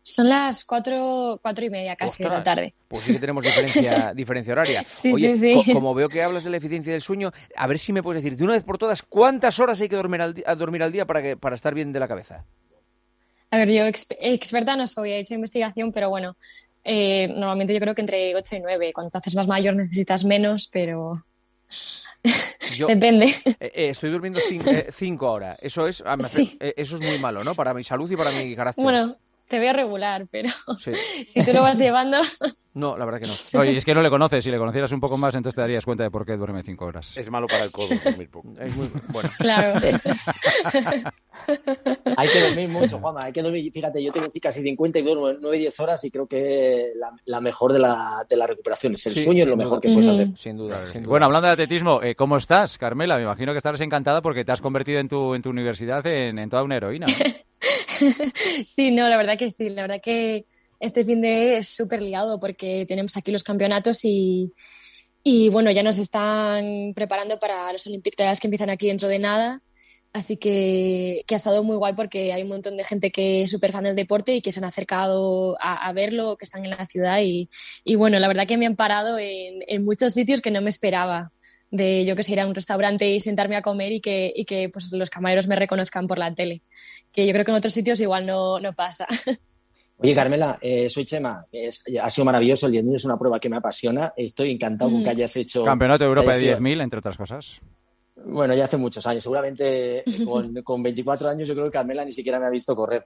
Son 0.08 0.30
las 0.30 0.64
cuatro, 0.64 1.38
cuatro 1.42 1.66
y 1.66 1.70
media 1.70 1.98
casi 1.98 2.24
de 2.24 2.30
la 2.30 2.42
tarde. 2.42 2.74
Pues 2.88 3.04
sí 3.04 3.12
que 3.12 3.20
tenemos 3.20 3.44
diferencia, 3.44 4.14
diferencia 4.16 4.54
horaria. 4.54 4.86
Sí, 4.88 5.14
sí, 5.14 5.36
sí. 5.36 5.74
como 5.74 5.94
veo 5.94 6.08
que 6.08 6.24
hablas 6.24 6.46
de 6.46 6.50
la 6.50 6.56
eficiencia 6.56 6.94
del 6.94 7.02
sueño, 7.02 7.34
a 7.54 7.68
ver 7.68 7.78
si 7.78 7.92
me 7.92 8.02
puedes 8.02 8.24
decir 8.24 8.38
de 8.38 8.46
una 8.46 8.54
vez 8.54 8.64
por 8.64 8.78
todas 8.78 9.02
cuántas 9.02 9.60
horas 9.60 9.82
hay 9.82 9.90
que 9.90 9.98
dormir 9.98 10.22
al, 10.22 10.34
dormir 10.58 10.82
al 10.82 10.94
día 10.94 11.06
para, 11.06 11.22
que, 11.22 11.36
para 11.36 11.58
estar 11.58 11.74
bien 11.74 11.92
de 11.92 12.00
la 12.00 12.08
cabeza. 12.08 12.46
A 13.52 13.58
ver, 13.58 13.70
yo 13.70 13.84
experta 13.86 14.78
no 14.78 14.88
soy, 14.88 15.12
he 15.12 15.20
hecho 15.20 15.34
investigación, 15.34 15.92
pero 15.92 16.10
bueno, 16.10 16.38
eh, 16.86 17.28
normalmente 17.28 17.74
yo 17.74 17.82
creo 17.82 17.94
que 17.94 18.00
entre 18.00 18.34
8 18.34 18.56
y 18.56 18.60
9. 18.62 18.94
Cuando 18.94 19.12
te 19.12 19.18
haces 19.18 19.36
más 19.36 19.48
mayor 19.48 19.76
necesitas 19.76 20.24
menos, 20.24 20.70
pero 20.72 21.22
Depende. 22.88 23.26
Eh, 23.44 23.56
eh, 23.60 23.90
estoy 23.90 24.10
durmiendo 24.10 24.40
5 24.90 25.30
horas. 25.30 25.58
Eso 25.62 25.86
es, 25.86 26.02
eso 26.02 26.96
es 26.96 27.02
muy 27.02 27.20
malo, 27.20 27.44
¿no? 27.44 27.56
Para 27.56 27.74
mi 27.74 27.84
salud 27.84 28.10
y 28.10 28.16
para 28.16 28.32
mi 28.32 28.56
carácter. 28.56 28.82
Bueno, 28.82 29.18
te 29.48 29.60
veo 29.60 29.74
regular, 29.74 30.28
pero 30.30 30.50
si 31.26 31.44
tú 31.46 31.54
lo 31.54 31.62
vas 31.62 31.78
llevando. 31.78 32.18
No, 32.74 32.96
la 32.96 33.06
verdad 33.06 33.22
que 33.22 33.28
no. 33.28 33.34
Oye, 33.60 33.76
es 33.76 33.84
que 33.84 33.96
no 33.96 34.04
le 34.04 34.10
conoces. 34.12 34.44
Si 34.44 34.52
le 34.52 34.60
conocieras 34.60 34.92
un 34.92 35.00
poco 35.00 35.18
más, 35.18 35.34
entonces 35.34 35.56
te 35.56 35.62
darías 35.62 35.84
cuenta 35.84 36.04
de 36.04 36.12
por 36.12 36.28
qué 36.28 36.38
duerme 36.38 36.62
cinco 36.62 36.86
horas. 36.86 37.18
Es 37.18 37.32
malo 37.32 37.48
para 37.48 37.64
el 37.64 37.72
codo 37.72 37.88
dormir 38.04 38.30
poco. 38.30 38.54
Es 38.60 38.76
muy 38.76 38.92
bueno. 39.08 39.32
Claro. 39.40 39.80
hay 42.18 42.28
que 42.28 42.40
dormir 42.42 42.70
mucho, 42.70 43.00
Juanma. 43.00 43.24
Hay 43.24 43.34
que 43.34 43.42
dormir. 43.42 43.72
Fíjate, 43.74 44.04
yo 44.04 44.12
tengo 44.12 44.28
casi 44.40 44.62
50 44.62 45.00
y 45.00 45.02
duermo 45.02 45.30
9-10 45.30 45.80
horas 45.80 46.04
y 46.04 46.12
creo 46.12 46.28
que 46.28 46.92
la, 47.26 47.42
mejor 47.42 47.74
de 47.74 47.80
la, 47.80 48.24
de 48.30 48.38
la 48.38 48.46
recuperación 48.46 48.94
es 48.94 49.08
el 49.08 49.16
sueño, 49.16 49.42
es 49.42 49.50
lo 49.50 49.58
mejor 49.58 49.82
que 49.82 49.90
puedes 49.90 50.08
hacer. 50.08 50.30
Sin 50.36 50.58
duda, 50.58 50.80
Bueno, 51.04 51.26
hablando 51.26 51.48
de 51.48 51.54
atletismo, 51.54 52.04
eh, 52.04 52.14
¿cómo 52.14 52.38
estás, 52.38 52.78
Carmela? 52.78 53.18
Me 53.18 53.24
imagino 53.24 53.54
que 53.54 53.58
estarás 53.58 53.82
encantada 53.82 54.22
porque 54.22 54.46
te 54.46 54.52
has 54.52 54.62
convertido 54.62 55.00
en 55.00 55.08
tu, 55.08 55.34
en 55.34 55.42
tu 55.42 55.50
universidad 55.50 56.06
en, 56.06 56.38
en 56.38 56.48
toda 56.48 56.62
una 56.62 56.78
heroína. 56.78 57.08
sí, 58.66 58.92
no, 58.92 59.08
la 59.10 59.18
verdad 59.18 59.38
que 59.38 59.50
sí. 59.50 59.70
La 59.70 59.84
verdad 59.84 60.02
que 60.02 60.46
este 60.80 61.04
fin 61.04 61.22
de 61.22 61.58
es 61.58 61.70
súper 61.70 62.02
ligado 62.02 62.40
porque 62.40 62.86
tenemos 62.88 63.18
aquí 63.18 63.32
los 63.32 63.44
campeonatos 63.44 64.04
y, 64.06 64.54
y, 65.24 65.50
bueno, 65.50 65.72
ya 65.72 65.84
nos 65.84 65.98
están 65.98 66.94
preparando 66.96 67.40
para 67.40 67.72
los 67.74 67.86
Olympic 67.88 68.16
que 68.16 68.48
empiezan 68.48 68.70
aquí 68.70 68.88
dentro 68.88 69.08
de 69.08 69.20
nada. 69.20 69.62
Así 70.14 70.38
que, 70.38 71.24
que, 71.28 71.36
ha 71.36 71.38
estado 71.38 71.64
muy 71.64 71.76
guay 71.76 71.94
porque 71.94 72.34
hay 72.34 72.42
un 72.42 72.50
montón 72.50 72.76
de 72.78 72.84
gente 72.84 73.12
que 73.12 73.44
es 73.44 73.52
súper 73.52 73.72
fan 73.72 73.84
del 73.84 73.96
deporte 73.96 74.34
y 74.34 74.42
que 74.42 74.52
se 74.52 74.60
han 74.60 74.66
acercado 74.66 75.58
a, 75.60 75.92
verlo, 75.94 76.38
que 76.38 76.46
están 76.46 76.66
en 76.66 76.72
la 76.72 76.86
ciudad. 76.86 77.20
Y, 77.22 77.50
y, 77.84 77.96
bueno, 77.96 78.18
la 78.18 78.28
verdad 78.28 78.48
que 78.48 78.58
me 78.58 78.66
han 78.66 78.76
parado 78.76 79.20
en, 79.20 79.84
muchos 79.84 80.14
sitios 80.14 80.42
que 80.42 80.50
no 80.50 80.62
me 80.62 80.70
esperaba. 80.70 81.32
De 81.70 82.06
yo 82.06 82.16
que 82.16 82.24
sé, 82.24 82.32
ir 82.32 82.40
a 82.40 82.48
un 82.48 82.56
restaurante 82.56 83.10
y 83.10 83.20
sentarme 83.20 83.58
a 83.58 83.62
comer 83.62 83.92
y 83.92 84.00
que, 84.00 84.32
y 84.34 84.46
que 84.46 84.70
pues, 84.70 84.92
los 84.94 85.10
camareros 85.10 85.48
me 85.48 85.56
reconozcan 85.56 86.08
por 86.08 86.18
la 86.18 86.34
tele. 86.34 86.62
Que 87.12 87.26
yo 87.28 87.34
creo 87.34 87.44
que 87.44 87.52
en 87.52 87.58
otros 87.58 87.74
sitios 87.74 88.00
igual 88.00 88.26
no, 88.26 88.60
no 88.60 88.72
pasa. 88.74 89.06
Oye, 90.00 90.14
Carmela, 90.14 90.60
eh, 90.62 90.90
soy 90.90 91.06
Chema. 91.06 91.44
ha 92.02 92.10
sido 92.10 92.26
maravilloso. 92.26 92.68
El 92.68 92.74
10.000 92.74 92.96
es 92.96 93.06
una 93.06 93.18
prueba 93.18 93.40
que 93.40 93.50
me 93.50 93.58
apasiona. 93.58 94.14
Estoy 94.16 94.52
encantado 94.52 94.92
con 94.92 95.04
que 95.04 95.10
hayas 95.10 95.36
hecho. 95.36 95.64
Campeonato 95.64 96.04
de 96.04 96.10
Europa 96.10 96.38
de 96.38 96.58
10.000, 96.58 96.84
entre 96.84 97.00
otras 97.00 97.18
cosas. 97.18 97.60
Bueno, 98.26 98.54
ya 98.54 98.66
hace 98.66 98.78
muchos 98.78 99.06
años. 99.08 99.24
Seguramente 99.24 100.04
con, 100.26 100.62
con 100.62 100.84
24 100.84 101.30
años 101.30 101.48
yo 101.48 101.56
creo 101.56 101.66
que 101.66 101.72
Carmela 101.72 102.06
ni 102.06 102.12
siquiera 102.12 102.40
me 102.40 102.46
ha 102.46 102.50
visto 102.52 102.76
correr. 102.76 103.06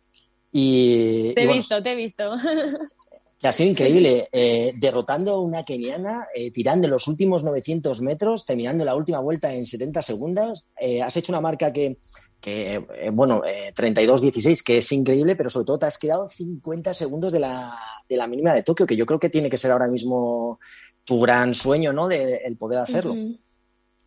Y, 0.52 1.34
Te 1.34 1.42
y 1.42 1.44
he 1.44 1.46
bueno, 1.46 1.54
visto, 1.54 1.82
te 1.82 1.92
he 1.94 1.96
visto. 1.96 2.36
que 3.42 3.48
ha 3.48 3.52
sido 3.52 3.72
increíble, 3.72 4.30
eh, 4.32 4.72
derrotando 4.76 5.32
a 5.32 5.42
una 5.42 5.66
keniana, 5.66 6.28
eh, 6.36 6.52
tirando 6.52 6.88
los 6.88 7.08
últimos 7.08 7.44
900 7.44 8.00
metros, 8.02 8.46
terminando 8.46 8.86
la 8.86 8.94
última 8.94 9.20
vuelta 9.20 9.52
en 9.52 9.66
70 9.66 10.04
segundos. 10.04 10.68
Eh, 10.80 11.02
has 11.02 11.18
hecho 11.18 11.32
una 11.32 11.42
marca 11.42 11.74
que, 11.74 11.98
que 12.40 13.10
bueno, 13.12 13.42
eh, 13.44 13.74
32-16, 13.76 14.64
que 14.64 14.78
es 14.78 14.92
increíble, 14.92 15.36
pero 15.36 15.50
sobre 15.50 15.66
todo 15.66 15.80
te 15.80 15.88
has 15.88 15.98
quedado 15.98 16.30
50 16.30 16.94
segundos 16.94 17.32
de 17.32 17.40
la, 17.40 17.76
de 18.08 18.16
la 18.16 18.28
mínima 18.28 18.54
de 18.54 18.62
Tokio, 18.62 18.86
que 18.86 18.96
yo 18.96 19.08
creo 19.08 19.20
que 19.20 19.30
tiene 19.30 19.50
que 19.50 19.58
ser 19.58 19.72
ahora 19.72 19.88
mismo 19.88 20.60
tu 21.04 21.20
gran 21.20 21.56
sueño, 21.56 21.94
¿no? 21.94 22.08
De 22.08 22.42
el 22.46 22.58
poder 22.58 22.78
hacerlo. 22.78 23.16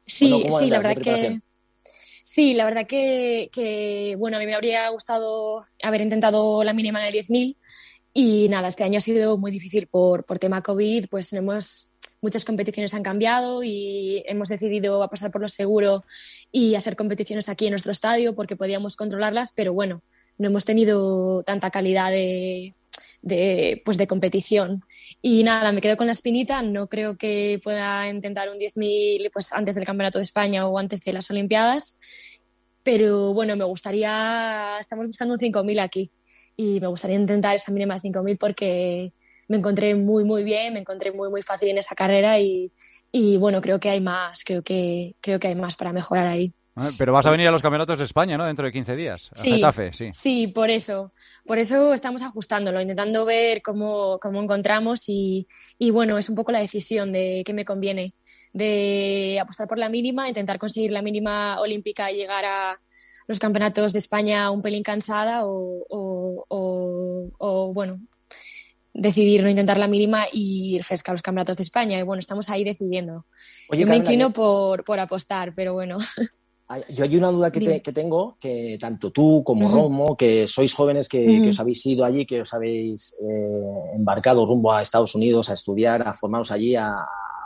Sí, 0.07 0.31
Bueno, 0.31 0.47
¿cómo 0.47 0.59
sí, 0.61 0.71
la 0.71 0.79
de 0.79 0.88
verdad 0.88 1.03
que 1.03 1.41
sí, 2.23 2.55
la 2.55 2.64
verdad 2.67 2.87
que, 2.87 3.50
que, 3.53 4.14
bueno, 4.17 4.37
a 4.37 4.41
mí 4.41 4.47
me 4.47 4.55
habría 4.55 4.88
gustado 4.91 5.64
haber 5.83 6.03
intentado 6.03 6.62
la 6.62 6.73
mínima 6.73 7.07
el 7.09 7.12
10.000 7.12 7.57
y 8.14 8.49
nada, 8.49 8.68
este 8.68 8.85
año 8.85 8.99
ha 8.99 9.02
sido 9.02 9.37
muy 9.37 9.50
difícil 9.50 9.87
por, 9.88 10.25
por 10.25 10.38
tema 10.38 10.62
COVID, 10.62 11.09
pues 11.11 11.33
hemos 11.33 11.90
muchas 12.23 12.47
competiciones 12.47 12.94
han 12.94 13.02
cambiado 13.02 13.62
y 13.62 14.23
hemos 14.26 14.49
decidido 14.49 15.02
apostar 15.02 15.30
por 15.30 15.42
lo 15.42 15.49
seguro 15.49 16.04
y 16.50 16.75
hacer 16.75 16.97
competiciones 16.97 17.50
aquí 17.50 17.66
en 17.66 17.73
nuestro 17.73 17.92
estadio 17.92 18.35
porque 18.35 18.56
podíamos 18.56 18.97
controlarlas, 18.97 19.52
pero 19.54 19.75
bueno, 19.75 20.00
no 20.38 20.49
hemos 20.49 20.64
tenido 20.64 21.42
tanta 21.42 21.71
calidad 21.71 22.11
de, 22.11 22.73
de, 23.25 23.83
pues 23.85 23.99
de 23.99 24.06
competición. 24.06 24.85
Y 25.21 25.42
nada, 25.42 25.73
me 25.73 25.80
quedo 25.80 25.97
con 25.97 26.06
la 26.06 26.12
espinita. 26.12 26.62
No 26.62 26.87
creo 26.87 27.16
que 27.16 27.61
pueda 27.62 28.09
intentar 28.09 28.49
un 28.50 28.59
10.000 28.59 29.30
pues, 29.33 29.52
antes 29.52 29.75
del 29.75 29.85
Campeonato 29.85 30.18
de 30.18 30.25
España 30.25 30.66
o 30.66 30.78
antes 30.78 31.02
de 31.04 31.12
las 31.12 31.30
Olimpiadas. 31.30 31.99
Pero 32.83 33.33
bueno, 33.33 33.56
me 33.56 33.64
gustaría. 33.64 34.76
Estamos 34.78 35.06
buscando 35.06 35.35
un 35.35 35.40
5.000 35.40 35.80
aquí. 35.80 36.11
Y 36.56 36.80
me 36.80 36.87
gustaría 36.87 37.16
intentar 37.16 37.54
esa 37.54 37.73
mínima 37.73 37.94
de 37.94 38.00
5.000 38.00 38.38
porque 38.38 39.12
me 39.49 39.56
encontré 39.58 39.94
muy, 39.94 40.25
muy 40.25 40.44
bien, 40.44 40.75
me 40.75 40.80
encontré 40.80 41.12
muy, 41.12 41.30
muy 41.30 41.42
fácil 41.42 41.68
en 41.70 41.78
esa 41.78 41.94
carrera. 41.94 42.38
Y, 42.40 42.70
y 43.12 43.37
bueno, 43.37 43.61
creo 43.61 43.78
que 43.80 43.90
hay 43.90 44.00
más. 44.00 44.44
Creo 44.44 44.62
que, 44.62 45.14
creo 45.20 45.38
que 45.38 45.49
hay 45.49 45.54
más 45.54 45.76
para 45.76 45.92
mejorar 45.92 46.26
ahí. 46.26 46.52
Ah, 46.76 46.90
Pero 46.99 47.12
vas 47.12 47.25
a 47.26 47.30
venir 47.30 47.46
a 47.46 47.52
los 47.52 47.62
campeonatos 47.62 47.99
de 48.00 48.04
España, 48.04 48.37
¿no? 48.37 48.44
Dentro 48.46 48.66
de 48.66 48.73
15 48.73 48.96
días. 48.96 49.30
A 49.32 49.37
Sí. 49.37 49.52
Getafe, 49.52 49.92
sí. 49.92 50.11
Sí, 50.12 50.49
por 50.49 50.70
eso. 50.70 51.12
Por 51.46 51.58
eso 51.58 51.94
estamos 51.94 52.23
ajustándolo, 52.23 52.80
intentando 52.80 53.25
ver 53.25 53.62
cómo, 53.62 54.18
cómo 54.20 54.42
encontramos 54.42 55.08
y, 55.08 55.46
y, 55.78 55.90
bueno, 55.90 56.18
es 56.18 56.28
un 56.28 56.34
poco 56.34 56.50
la 56.50 56.58
decisión 56.58 57.12
de 57.12 57.42
qué 57.46 57.52
me 57.54 57.64
conviene. 57.64 58.14
De 58.52 59.38
apostar 59.40 59.66
por 59.68 59.78
la 59.78 59.88
mínima, 59.88 60.28
intentar 60.28 60.58
conseguir 60.58 60.92
la 60.92 61.02
mínima 61.02 61.61
olímpica 61.61 62.11
y 62.11 62.16
llegar 62.16 62.44
a 62.44 62.80
los 63.26 63.38
campeonatos 63.38 63.93
de 63.93 63.99
España 63.99 64.50
un 64.50 64.61
pelín 64.62 64.83
cansada 64.83 65.47
o, 65.47 65.85
o, 65.88 66.45
o, 66.49 67.28
o, 67.38 67.73
bueno, 67.73 67.99
decidir 68.93 69.43
no 69.43 69.49
intentar 69.49 69.78
la 69.78 69.88
mínima 69.88 70.26
y 70.33 70.76
ir 70.76 70.85
fresca 70.85 71.12
a 71.12 71.14
los 71.14 71.23
campeonatos 71.23 71.57
de 71.57 71.62
España. 71.62 71.99
Y 71.99 72.02
bueno, 72.02 72.21
estamos 72.21 72.49
ahí 72.50 72.64
decidiendo. 72.64 73.25
Oye, 73.71 73.83
Yo 73.83 73.87
me 73.88 73.97
inclino 73.97 74.28
yo- 74.28 74.33
por, 74.33 74.85
por 74.85 74.99
apostar, 75.00 75.54
pero 75.54 75.73
bueno. 75.73 75.99
Yo 76.88 77.04
hay 77.04 77.14
una 77.16 77.31
duda 77.31 77.52
que, 77.52 77.61
te- 77.61 77.83
que 77.83 77.93
tengo, 77.93 78.37
que 78.40 78.78
tanto 78.81 79.11
tú 79.11 79.43
como. 79.45 79.71
Romo, 79.71 80.16
que 80.16 80.49
sois 80.49 80.73
jóvenes 80.75 81.09
que, 81.11 81.23
que 81.43 81.49
os 81.50 81.61
habéis 81.61 81.85
ido 81.85 82.04
allí, 82.07 82.25
que 82.25 82.40
os 82.40 82.54
habéis 82.54 83.14
eh, 83.23 83.93
embarcado 83.95 84.47
rumbo 84.47 84.73
a 84.73 84.81
Estados 84.81 85.14
Unidos 85.14 85.50
a 85.50 85.54
estudiar, 85.54 86.09
a 86.09 86.14
formaros 86.14 86.50
allí, 86.50 86.75
a 86.75 86.90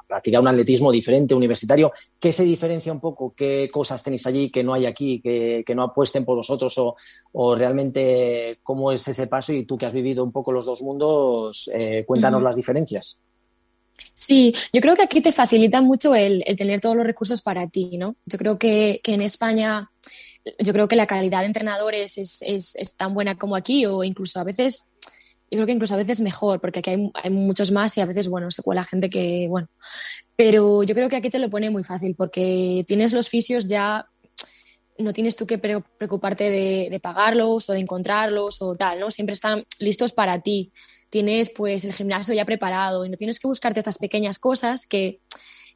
practicar 0.09 0.41
un 0.41 0.49
atletismo 0.49 0.91
diferente, 0.91 1.35
universitario, 1.35 1.93
¿qué 2.19 2.33
se 2.33 2.43
diferencia 2.43 2.93
un 2.93 2.99
poco? 2.99 3.35
¿Qué 3.37 3.69
cosas 3.71 4.03
tenéis 4.03 4.27
allí 4.27 4.51
que 4.51 4.65
no 4.65 4.75
hay 4.75 4.87
aquí, 4.87 5.21
que, 5.21 5.63
que 5.65 5.75
no 5.75 5.85
apuesten 5.85 6.25
por 6.25 6.37
vosotros? 6.37 6.77
O, 6.79 6.97
o 7.33 7.55
realmente 7.55 8.59
cómo 8.63 8.91
es 8.91 9.07
ese 9.07 9.27
paso? 9.27 9.53
Y 9.53 9.67
tú 9.67 9.77
que 9.77 9.87
has 9.87 9.93
vivido 9.93 10.25
un 10.25 10.33
poco 10.33 10.51
los 10.51 10.65
dos 10.65 10.83
mundos, 10.83 11.71
eh, 11.73 12.05
cuéntanos 12.07 12.43
las 12.43 12.57
diferencias. 12.57 13.21
Sí, 14.15 14.55
yo 14.73 14.81
creo 14.81 14.97
que 14.97 15.03
aquí 15.03 15.21
te 15.21 15.33
facilita 15.33 15.83
mucho 15.83 16.15
el, 16.15 16.43
el 16.47 16.57
tener 16.57 16.81
todos 16.81 16.97
los 16.97 17.07
recursos 17.07 17.43
para 17.43 17.69
ti, 17.69 17.99
¿no? 17.99 18.17
Yo 18.27 18.39
creo 18.39 18.59
que, 18.59 19.01
que 19.03 19.15
en 19.15 19.23
España, 19.23 19.91
yo 20.59 20.73
creo 20.73 20.89
que 20.89 20.97
la 20.97 21.07
calidad 21.07 21.41
de 21.41 21.47
entrenadores 21.47 22.17
es, 22.17 22.43
es, 22.43 22.77
es 22.77 22.97
tan 22.97 23.13
buena 23.13 23.37
como 23.37 23.57
aquí, 23.57 23.87
o 23.87 24.05
incluso 24.05 24.41
a 24.41 24.45
veces, 24.45 24.91
yo 25.51 25.57
creo 25.57 25.67
que 25.67 25.73
incluso 25.73 25.95
a 25.95 25.99
veces 25.99 26.21
mejor, 26.21 26.61
porque 26.61 26.81
aquí 26.81 26.91
hay, 26.91 27.11
hay 27.15 27.31
muchos 27.31 27.71
más 27.73 27.97
y 27.97 28.01
a 28.01 28.07
veces, 28.07 28.29
bueno, 28.29 28.51
se 28.51 28.63
cuela 28.63 28.85
gente 28.85 29.09
que, 29.11 29.47
bueno. 29.49 29.69
Pero 30.37 30.83
yo 30.83 30.95
creo 30.95 31.09
que 31.09 31.17
aquí 31.17 31.31
te 31.31 31.39
lo 31.39 31.51
pone 31.51 31.71
muy 31.71 31.85
fácil, 31.85 32.15
porque 32.15 32.85
tienes 32.87 33.13
los 33.13 33.29
fisios 33.29 33.69
ya, 33.69 34.07
no 34.99 35.13
tienes 35.13 35.37
tú 35.37 35.47
que 35.47 35.59
pre- 35.59 35.83
preocuparte 35.99 36.51
de, 36.51 36.89
de 36.91 37.01
pagarlos 37.01 37.69
o 37.69 37.73
de 37.73 37.81
encontrarlos 37.81 38.61
o 38.63 38.75
tal, 38.77 39.01
¿no? 39.01 39.11
Siempre 39.11 39.35
están 39.35 39.65
listos 39.79 40.13
para 40.13 40.41
ti 40.41 40.73
tienes 41.11 41.49
pues 41.49 41.87
el 41.87 41.95
gimnasio 41.95 42.35
ya 42.35 42.45
preparado 42.45 43.07
y 43.07 43.09
no 43.09 43.17
tienes 43.17 43.41
que 43.41 43.49
buscarte 43.49 43.81
estas 43.81 43.97
pequeñas 43.97 44.39
cosas 44.39 44.85
que, 44.87 45.23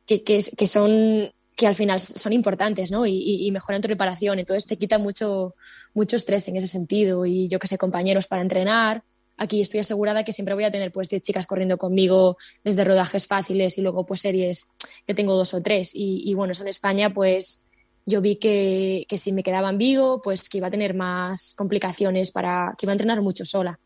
que, 0.04 0.22
que, 0.22 0.40
que 0.58 0.66
son 0.66 1.32
que 1.56 1.66
al 1.66 1.74
final 1.74 1.98
son 2.00 2.34
importantes 2.34 2.90
¿no? 2.90 3.06
y, 3.06 3.46
y- 3.46 3.50
mejoran 3.50 3.80
tu 3.80 3.88
preparación. 3.88 4.38
Entonces 4.40 4.66
te 4.66 4.76
quita 4.76 4.98
mucho, 4.98 5.54
mucho 5.94 6.16
estrés 6.16 6.48
en 6.48 6.56
ese 6.56 6.66
sentido 6.66 7.24
y 7.24 7.48
yo 7.48 7.58
que 7.58 7.66
sé, 7.66 7.78
compañeros 7.78 8.26
para 8.26 8.42
entrenar. 8.42 9.04
Aquí 9.36 9.60
estoy 9.60 9.80
asegurada 9.80 10.24
que 10.24 10.32
siempre 10.32 10.54
voy 10.54 10.64
a 10.64 10.70
tener 10.70 10.92
pues 10.92 11.08
10 11.08 11.22
chicas 11.22 11.46
corriendo 11.46 11.78
conmigo 11.78 12.36
desde 12.64 12.84
rodajes 12.84 13.26
fáciles 13.26 13.78
y 13.78 13.82
luego 13.82 14.06
pues 14.06 14.20
series 14.20 14.68
que 15.06 15.14
tengo 15.14 15.34
dos 15.34 15.54
o 15.54 15.62
tres. 15.62 15.94
Y, 15.94 16.22
y 16.24 16.34
bueno, 16.34 16.52
eso 16.52 16.62
en 16.62 16.68
España 16.68 17.12
pues 17.12 17.70
yo 18.04 18.20
vi 18.20 18.36
que, 18.36 19.06
que 19.08 19.18
si 19.18 19.32
me 19.32 19.42
quedaba 19.42 19.70
en 19.70 19.78
Vigo 19.78 20.20
pues 20.22 20.48
que 20.48 20.58
iba 20.58 20.68
a 20.68 20.70
tener 20.70 20.94
más 20.94 21.54
complicaciones 21.56 22.32
para 22.32 22.72
que 22.76 22.86
iba 22.86 22.92
a 22.92 22.94
entrenar 22.94 23.22
mucho 23.22 23.44
sola. 23.44 23.78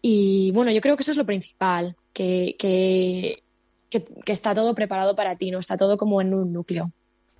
Y 0.00 0.52
bueno, 0.52 0.70
yo 0.70 0.80
creo 0.80 0.96
que 0.96 1.02
eso 1.02 1.10
es 1.10 1.16
lo 1.16 1.26
principal, 1.26 1.96
que, 2.12 2.54
que, 2.58 3.42
que, 3.90 4.32
está 4.32 4.54
todo 4.54 4.74
preparado 4.74 5.16
para 5.16 5.36
ti, 5.36 5.50
¿no? 5.50 5.58
Está 5.58 5.76
todo 5.76 5.96
como 5.96 6.20
en 6.20 6.34
un 6.34 6.52
núcleo. 6.52 6.92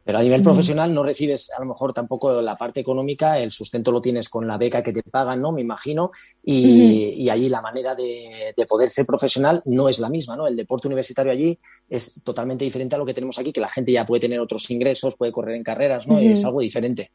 Pero 0.09 0.21
a 0.21 0.23
nivel 0.23 0.43
profesional 0.43 0.95
no 0.95 1.03
recibes 1.03 1.53
a 1.55 1.61
lo 1.61 1.67
mejor 1.67 1.93
tampoco 1.93 2.41
la 2.41 2.57
parte 2.57 2.81
económica, 2.81 3.39
el 3.39 3.53
sustento 3.53 3.93
lo 3.93 4.01
tienes 4.01 4.31
con 4.31 4.49
la 4.49 4.57
beca 4.57 4.83
que 4.83 4.91
te 4.91 5.03
pagan, 5.03 5.43
¿no? 5.43 5.53
Me 5.53 5.61
imagino. 5.61 6.13
Y, 6.43 7.13
y 7.19 7.29
allí 7.29 7.51
la 7.51 7.61
manera 7.61 7.95
de, 7.95 8.55
de 8.57 8.67
poder 8.67 8.89
ser 8.89 9.05
profesional 9.05 9.61
no 9.67 9.87
es 9.87 9.99
la 9.99 10.09
misma, 10.09 10.35
¿no? 10.35 10.47
El 10.47 10.57
deporte 10.57 10.89
universitario 10.89 11.31
allí 11.31 11.59
es 11.91 12.23
totalmente 12.25 12.65
diferente 12.65 12.97
a 12.97 12.99
lo 12.99 13.05
que 13.05 13.13
tenemos 13.13 13.39
aquí, 13.39 13.53
que 13.53 13.61
la 13.61 13.69
gente 13.69 13.93
ya 13.93 14.07
puede 14.07 14.21
tener 14.21 14.41
otros 14.41 14.71
ingresos, 14.71 15.15
puede 15.15 15.31
correr 15.31 15.57
en 15.57 15.63
carreras, 15.63 16.09
¿no? 16.09 16.17
Es 16.17 16.43
algo 16.43 16.61
diferente. 16.61 17.11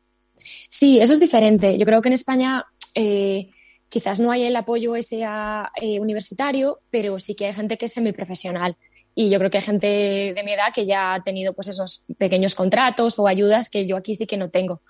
Sí, 0.69 0.99
eso 0.99 1.13
es 1.13 1.19
diferente. 1.19 1.75
Yo 1.79 1.87
creo 1.87 1.99
que 1.99 2.09
en 2.09 2.13
España 2.13 2.63
eh, 2.93 3.49
quizás 3.93 4.19
no 4.19 4.31
hay 4.31 4.45
el 4.45 4.55
apoyo 4.55 4.95
ese 4.95 5.21
eh, 5.21 5.99
universitario, 5.99 6.79
pero 6.89 7.19
sí 7.19 7.35
que 7.35 7.45
hay 7.45 7.53
gente 7.53 7.77
que 7.77 7.85
es 7.85 7.93
semiprofesional. 7.93 8.75
Y 9.13 9.29
yo 9.29 9.37
creo 9.37 9.51
que 9.51 9.59
hay 9.59 9.63
gente 9.63 9.87
de 10.35 10.43
mi 10.43 10.53
edad 10.53 10.73
que 10.73 10.87
ya 10.87 11.13
ha 11.13 11.21
tenido 11.21 11.53
pues 11.53 11.67
esos 11.67 12.05
pequeños 12.17 12.55
contratos 12.55 13.19
o 13.19 13.27
ayudas 13.27 13.69
que 13.69 13.85
yo 13.85 13.95
aquí 13.95 14.15
sí 14.15 14.25
que 14.25 14.35
no 14.35 14.49
tengo. 14.49 14.81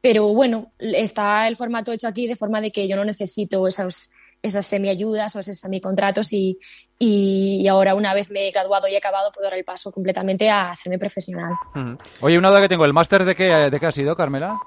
Pero 0.00 0.26
bueno, 0.34 0.72
está 0.80 1.46
el 1.46 1.54
formato 1.54 1.92
hecho 1.92 2.08
aquí 2.08 2.26
de 2.26 2.34
forma 2.34 2.60
de 2.60 2.72
que 2.72 2.88
yo 2.88 2.96
no 2.96 3.04
necesito 3.04 3.68
esos, 3.68 4.10
esas 4.42 4.66
semiayudas 4.66 5.36
o 5.36 5.38
esos 5.38 5.56
semicontratos 5.56 6.32
y, 6.32 6.58
y, 6.98 7.68
ahora 7.68 7.94
una 7.94 8.14
vez 8.14 8.32
me 8.32 8.48
he 8.48 8.50
graduado 8.50 8.88
y 8.88 8.94
he 8.94 8.96
acabado 8.96 9.30
puedo 9.30 9.44
dar 9.44 9.56
el 9.56 9.64
paso 9.64 9.92
completamente 9.92 10.50
a 10.50 10.70
hacerme 10.70 10.98
profesional. 10.98 11.52
Oye, 12.20 12.36
una 12.36 12.48
duda 12.48 12.62
que 12.62 12.68
tengo. 12.68 12.84
¿El 12.84 12.94
máster 12.94 13.24
de 13.24 13.36
qué, 13.36 13.44
de 13.44 13.78
qué 13.78 13.86
ha 13.86 13.92
sido, 13.92 14.16
Carmela? 14.16 14.58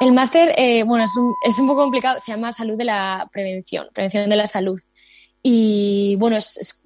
El 0.00 0.12
máster, 0.12 0.54
eh, 0.56 0.82
bueno, 0.84 1.04
es 1.04 1.14
un, 1.16 1.34
es 1.46 1.58
un 1.58 1.66
poco 1.66 1.82
complicado, 1.82 2.18
se 2.18 2.32
llama 2.32 2.52
Salud 2.52 2.76
de 2.78 2.84
la 2.84 3.28
Prevención, 3.32 3.86
Prevención 3.92 4.28
de 4.30 4.36
la 4.36 4.46
Salud. 4.46 4.80
Y 5.42 6.16
bueno, 6.16 6.36
es, 6.36 6.56
es, 6.58 6.84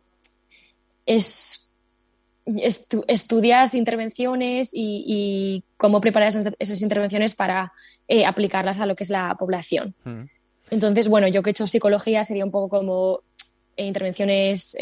es- 1.06 1.70
estu- 2.46 3.04
estudias 3.08 3.74
intervenciones 3.74 4.70
y, 4.74 5.04
y 5.06 5.62
cómo 5.76 6.00
preparar 6.00 6.28
esas, 6.28 6.52
esas 6.58 6.82
intervenciones 6.82 7.34
para 7.34 7.72
eh, 8.08 8.26
aplicarlas 8.26 8.80
a 8.80 8.86
lo 8.86 8.96
que 8.96 9.04
es 9.04 9.10
la 9.10 9.34
población. 9.38 9.94
Ujú. 10.04 10.28
Entonces, 10.70 11.08
bueno, 11.08 11.28
yo 11.28 11.42
que 11.42 11.50
he 11.50 11.52
hecho 11.52 11.66
psicología 11.66 12.24
sería 12.24 12.44
un 12.44 12.50
poco 12.50 12.68
como 12.68 13.20
eh, 13.76 13.86
intervenciones 13.86 14.76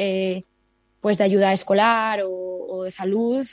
pues 1.01 1.19
de 1.19 1.25
ayuda 1.25 1.53
escolar 1.53 2.23
o, 2.23 2.31
o 2.31 2.83
de 2.85 2.91
salud, 2.91 3.45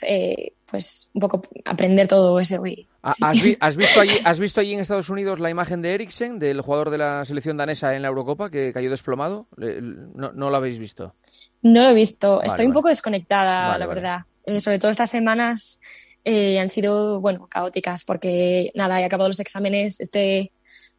pues 0.70 1.10
un 1.12 1.20
poco 1.20 1.42
aprender 1.64 2.06
todo 2.08 2.38
eso. 2.40 2.64
Y, 2.66 2.86
sí. 3.12 3.24
¿Has, 3.24 3.42
vi- 3.42 3.56
has 3.60 3.76
visto 3.76 4.00
allí, 4.00 4.14
¿Has 4.24 4.40
visto 4.40 4.60
allí 4.60 4.74
en 4.74 4.80
Estados 4.80 5.08
Unidos 5.08 5.40
la 5.40 5.50
imagen 5.50 5.82
de 5.82 5.94
Eriksen, 5.94 6.38
del 6.38 6.60
jugador 6.60 6.90
de 6.90 6.98
la 6.98 7.24
selección 7.24 7.56
danesa 7.56 7.94
en 7.94 8.02
la 8.02 8.08
Eurocopa, 8.08 8.50
que 8.50 8.72
cayó 8.72 8.90
desplomado? 8.90 9.48
No, 9.56 10.32
no 10.32 10.50
lo 10.50 10.56
habéis 10.56 10.78
visto. 10.78 11.14
No 11.62 11.82
lo 11.82 11.90
he 11.90 11.94
visto. 11.94 12.36
Vale, 12.36 12.46
Estoy 12.46 12.66
un 12.66 12.72
poco 12.72 12.88
desconectada, 12.88 13.68
Vale, 13.68 13.78
la 13.80 13.86
verdad. 13.86 14.20
Eh, 14.44 14.60
sobre 14.60 14.78
todo 14.78 14.90
estas 14.90 15.10
semanas 15.10 15.80
eh, 16.24 16.58
han 16.58 16.68
sido, 16.68 17.20
bueno, 17.20 17.46
caóticas 17.48 18.04
porque, 18.04 18.70
nada, 18.74 19.00
he 19.00 19.04
acabado 19.04 19.28
los 19.28 19.40
exámenes 19.40 20.00
este 20.00 20.52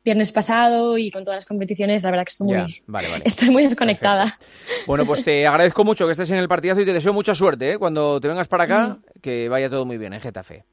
viernes 0.03 0.31
pasado 0.31 0.97
y 0.97 1.11
con 1.11 1.23
todas 1.23 1.37
las 1.37 1.45
competiciones, 1.45 2.03
la 2.03 2.09
verdad 2.11 2.25
que 2.25 2.31
estoy 2.31 2.47
muy, 2.47 2.55
Ya, 2.55 2.83
vale, 2.87 3.07
vale. 3.09 3.23
estoy 3.25 3.49
muy 3.51 3.63
desconectada. 3.63 4.39
Bueno, 4.87 5.05
pues 5.05 5.23
te 5.23 5.45
agradezco 5.45 5.83
mucho 5.83 6.05
que 6.07 6.13
estés 6.13 6.31
en 6.31 6.37
el 6.37 6.47
partidazo 6.47 6.81
y 6.81 6.85
te 6.85 6.93
deseo 6.93 7.13
mucha 7.13 7.35
suerte 7.35 7.73
¿eh? 7.73 7.77
cuando 7.77 8.19
te 8.19 8.27
vengas 8.27 8.47
para 8.47 8.63
acá, 8.63 8.97
que 9.21 9.47
vaya 9.49 9.69
todo 9.69 9.85
muy 9.85 9.97
bien 9.97 10.13
en 10.13 10.21
Getafe. 10.21 10.65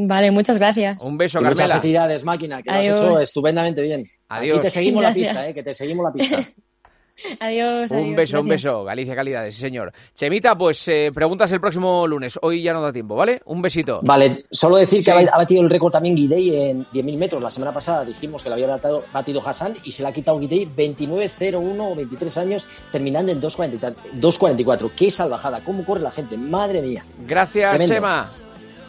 Vale, 0.00 0.30
muchas 0.30 0.58
gracias. 0.58 1.04
Un 1.04 1.18
beso, 1.18 1.38
Y 1.40 1.42
muchas 1.42 1.58
Carmela. 1.58 1.80
felicidades, 1.80 2.24
máquina, 2.24 2.62
que 2.62 2.70
lo 2.70 2.76
has 2.76 2.84
Adiós. 2.86 3.00
hecho 3.00 3.18
estupendamente 3.18 3.82
bien. 3.82 4.08
Adiós. 4.28 4.58
Aquí 4.58 4.62
te 4.62 4.70
seguimos 4.70 5.02
la 5.02 5.08
Gracias. 5.10 5.28
pista, 5.28 5.46
eh, 5.48 5.54
que 5.54 5.62
te 5.62 5.74
seguimos 5.74 6.04
la 6.04 6.12
pista. 6.12 6.36
Adiós. 7.40 7.90
Un 7.90 7.96
adiós, 7.98 8.16
beso, 8.16 8.40
un 8.40 8.46
gracias. 8.48 8.70
beso. 8.70 8.84
Galicia 8.84 9.16
Calidades, 9.16 9.52
sí, 9.56 9.60
señor. 9.60 9.92
Chemita, 10.14 10.56
pues 10.56 10.86
eh, 10.86 11.10
preguntas 11.12 11.50
el 11.50 11.60
próximo 11.60 12.06
lunes. 12.06 12.38
Hoy 12.42 12.62
ya 12.62 12.72
no 12.72 12.80
da 12.80 12.92
tiempo, 12.92 13.16
¿vale? 13.16 13.42
Un 13.46 13.60
besito. 13.60 13.98
Vale, 14.04 14.44
solo 14.52 14.76
decir 14.76 15.00
que 15.04 15.10
Sí. 15.10 15.26
ha 15.28 15.34
ha 15.34 15.38
batido 15.38 15.62
el 15.62 15.68
récord 15.68 15.90
también 15.90 16.14
Guidey 16.14 16.54
en 16.70 16.86
10.000 16.92 17.16
metros. 17.16 17.42
La 17.42 17.50
semana 17.50 17.72
pasada 17.74 18.04
dijimos 18.04 18.40
que 18.44 18.48
lo 18.50 18.54
había 18.54 18.68
batido, 18.68 19.02
batido 19.12 19.42
Hassan 19.44 19.74
y 19.82 19.90
se 19.90 20.02
le 20.04 20.10
ha 20.10 20.12
quitado 20.12 20.38
Guidey 20.38 20.66
29.01 20.76 21.90
o 21.90 21.94
23 21.96 22.38
años, 22.38 22.68
terminando 22.92 23.32
en 23.32 23.40
2.40 23.40 23.74
y 23.74 23.78
tal- 23.78 23.96
2.44. 24.14 24.90
Qué 24.94 25.10
salvajada, 25.10 25.60
cómo 25.64 25.84
corre 25.84 26.02
la 26.02 26.12
gente, 26.12 26.36
madre 26.36 26.82
mía. 26.82 27.04
Gracias, 27.26 27.70
Tremendo. 27.70 27.94
Chema. 27.96 28.30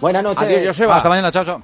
Buenas 0.01 0.23
noches. 0.23 0.43
Adiós, 0.47 0.67
Joseba. 0.67 0.95
Hasta 0.95 1.09
mañana, 1.09 1.31
chao, 1.31 1.45
chao. 1.45 1.61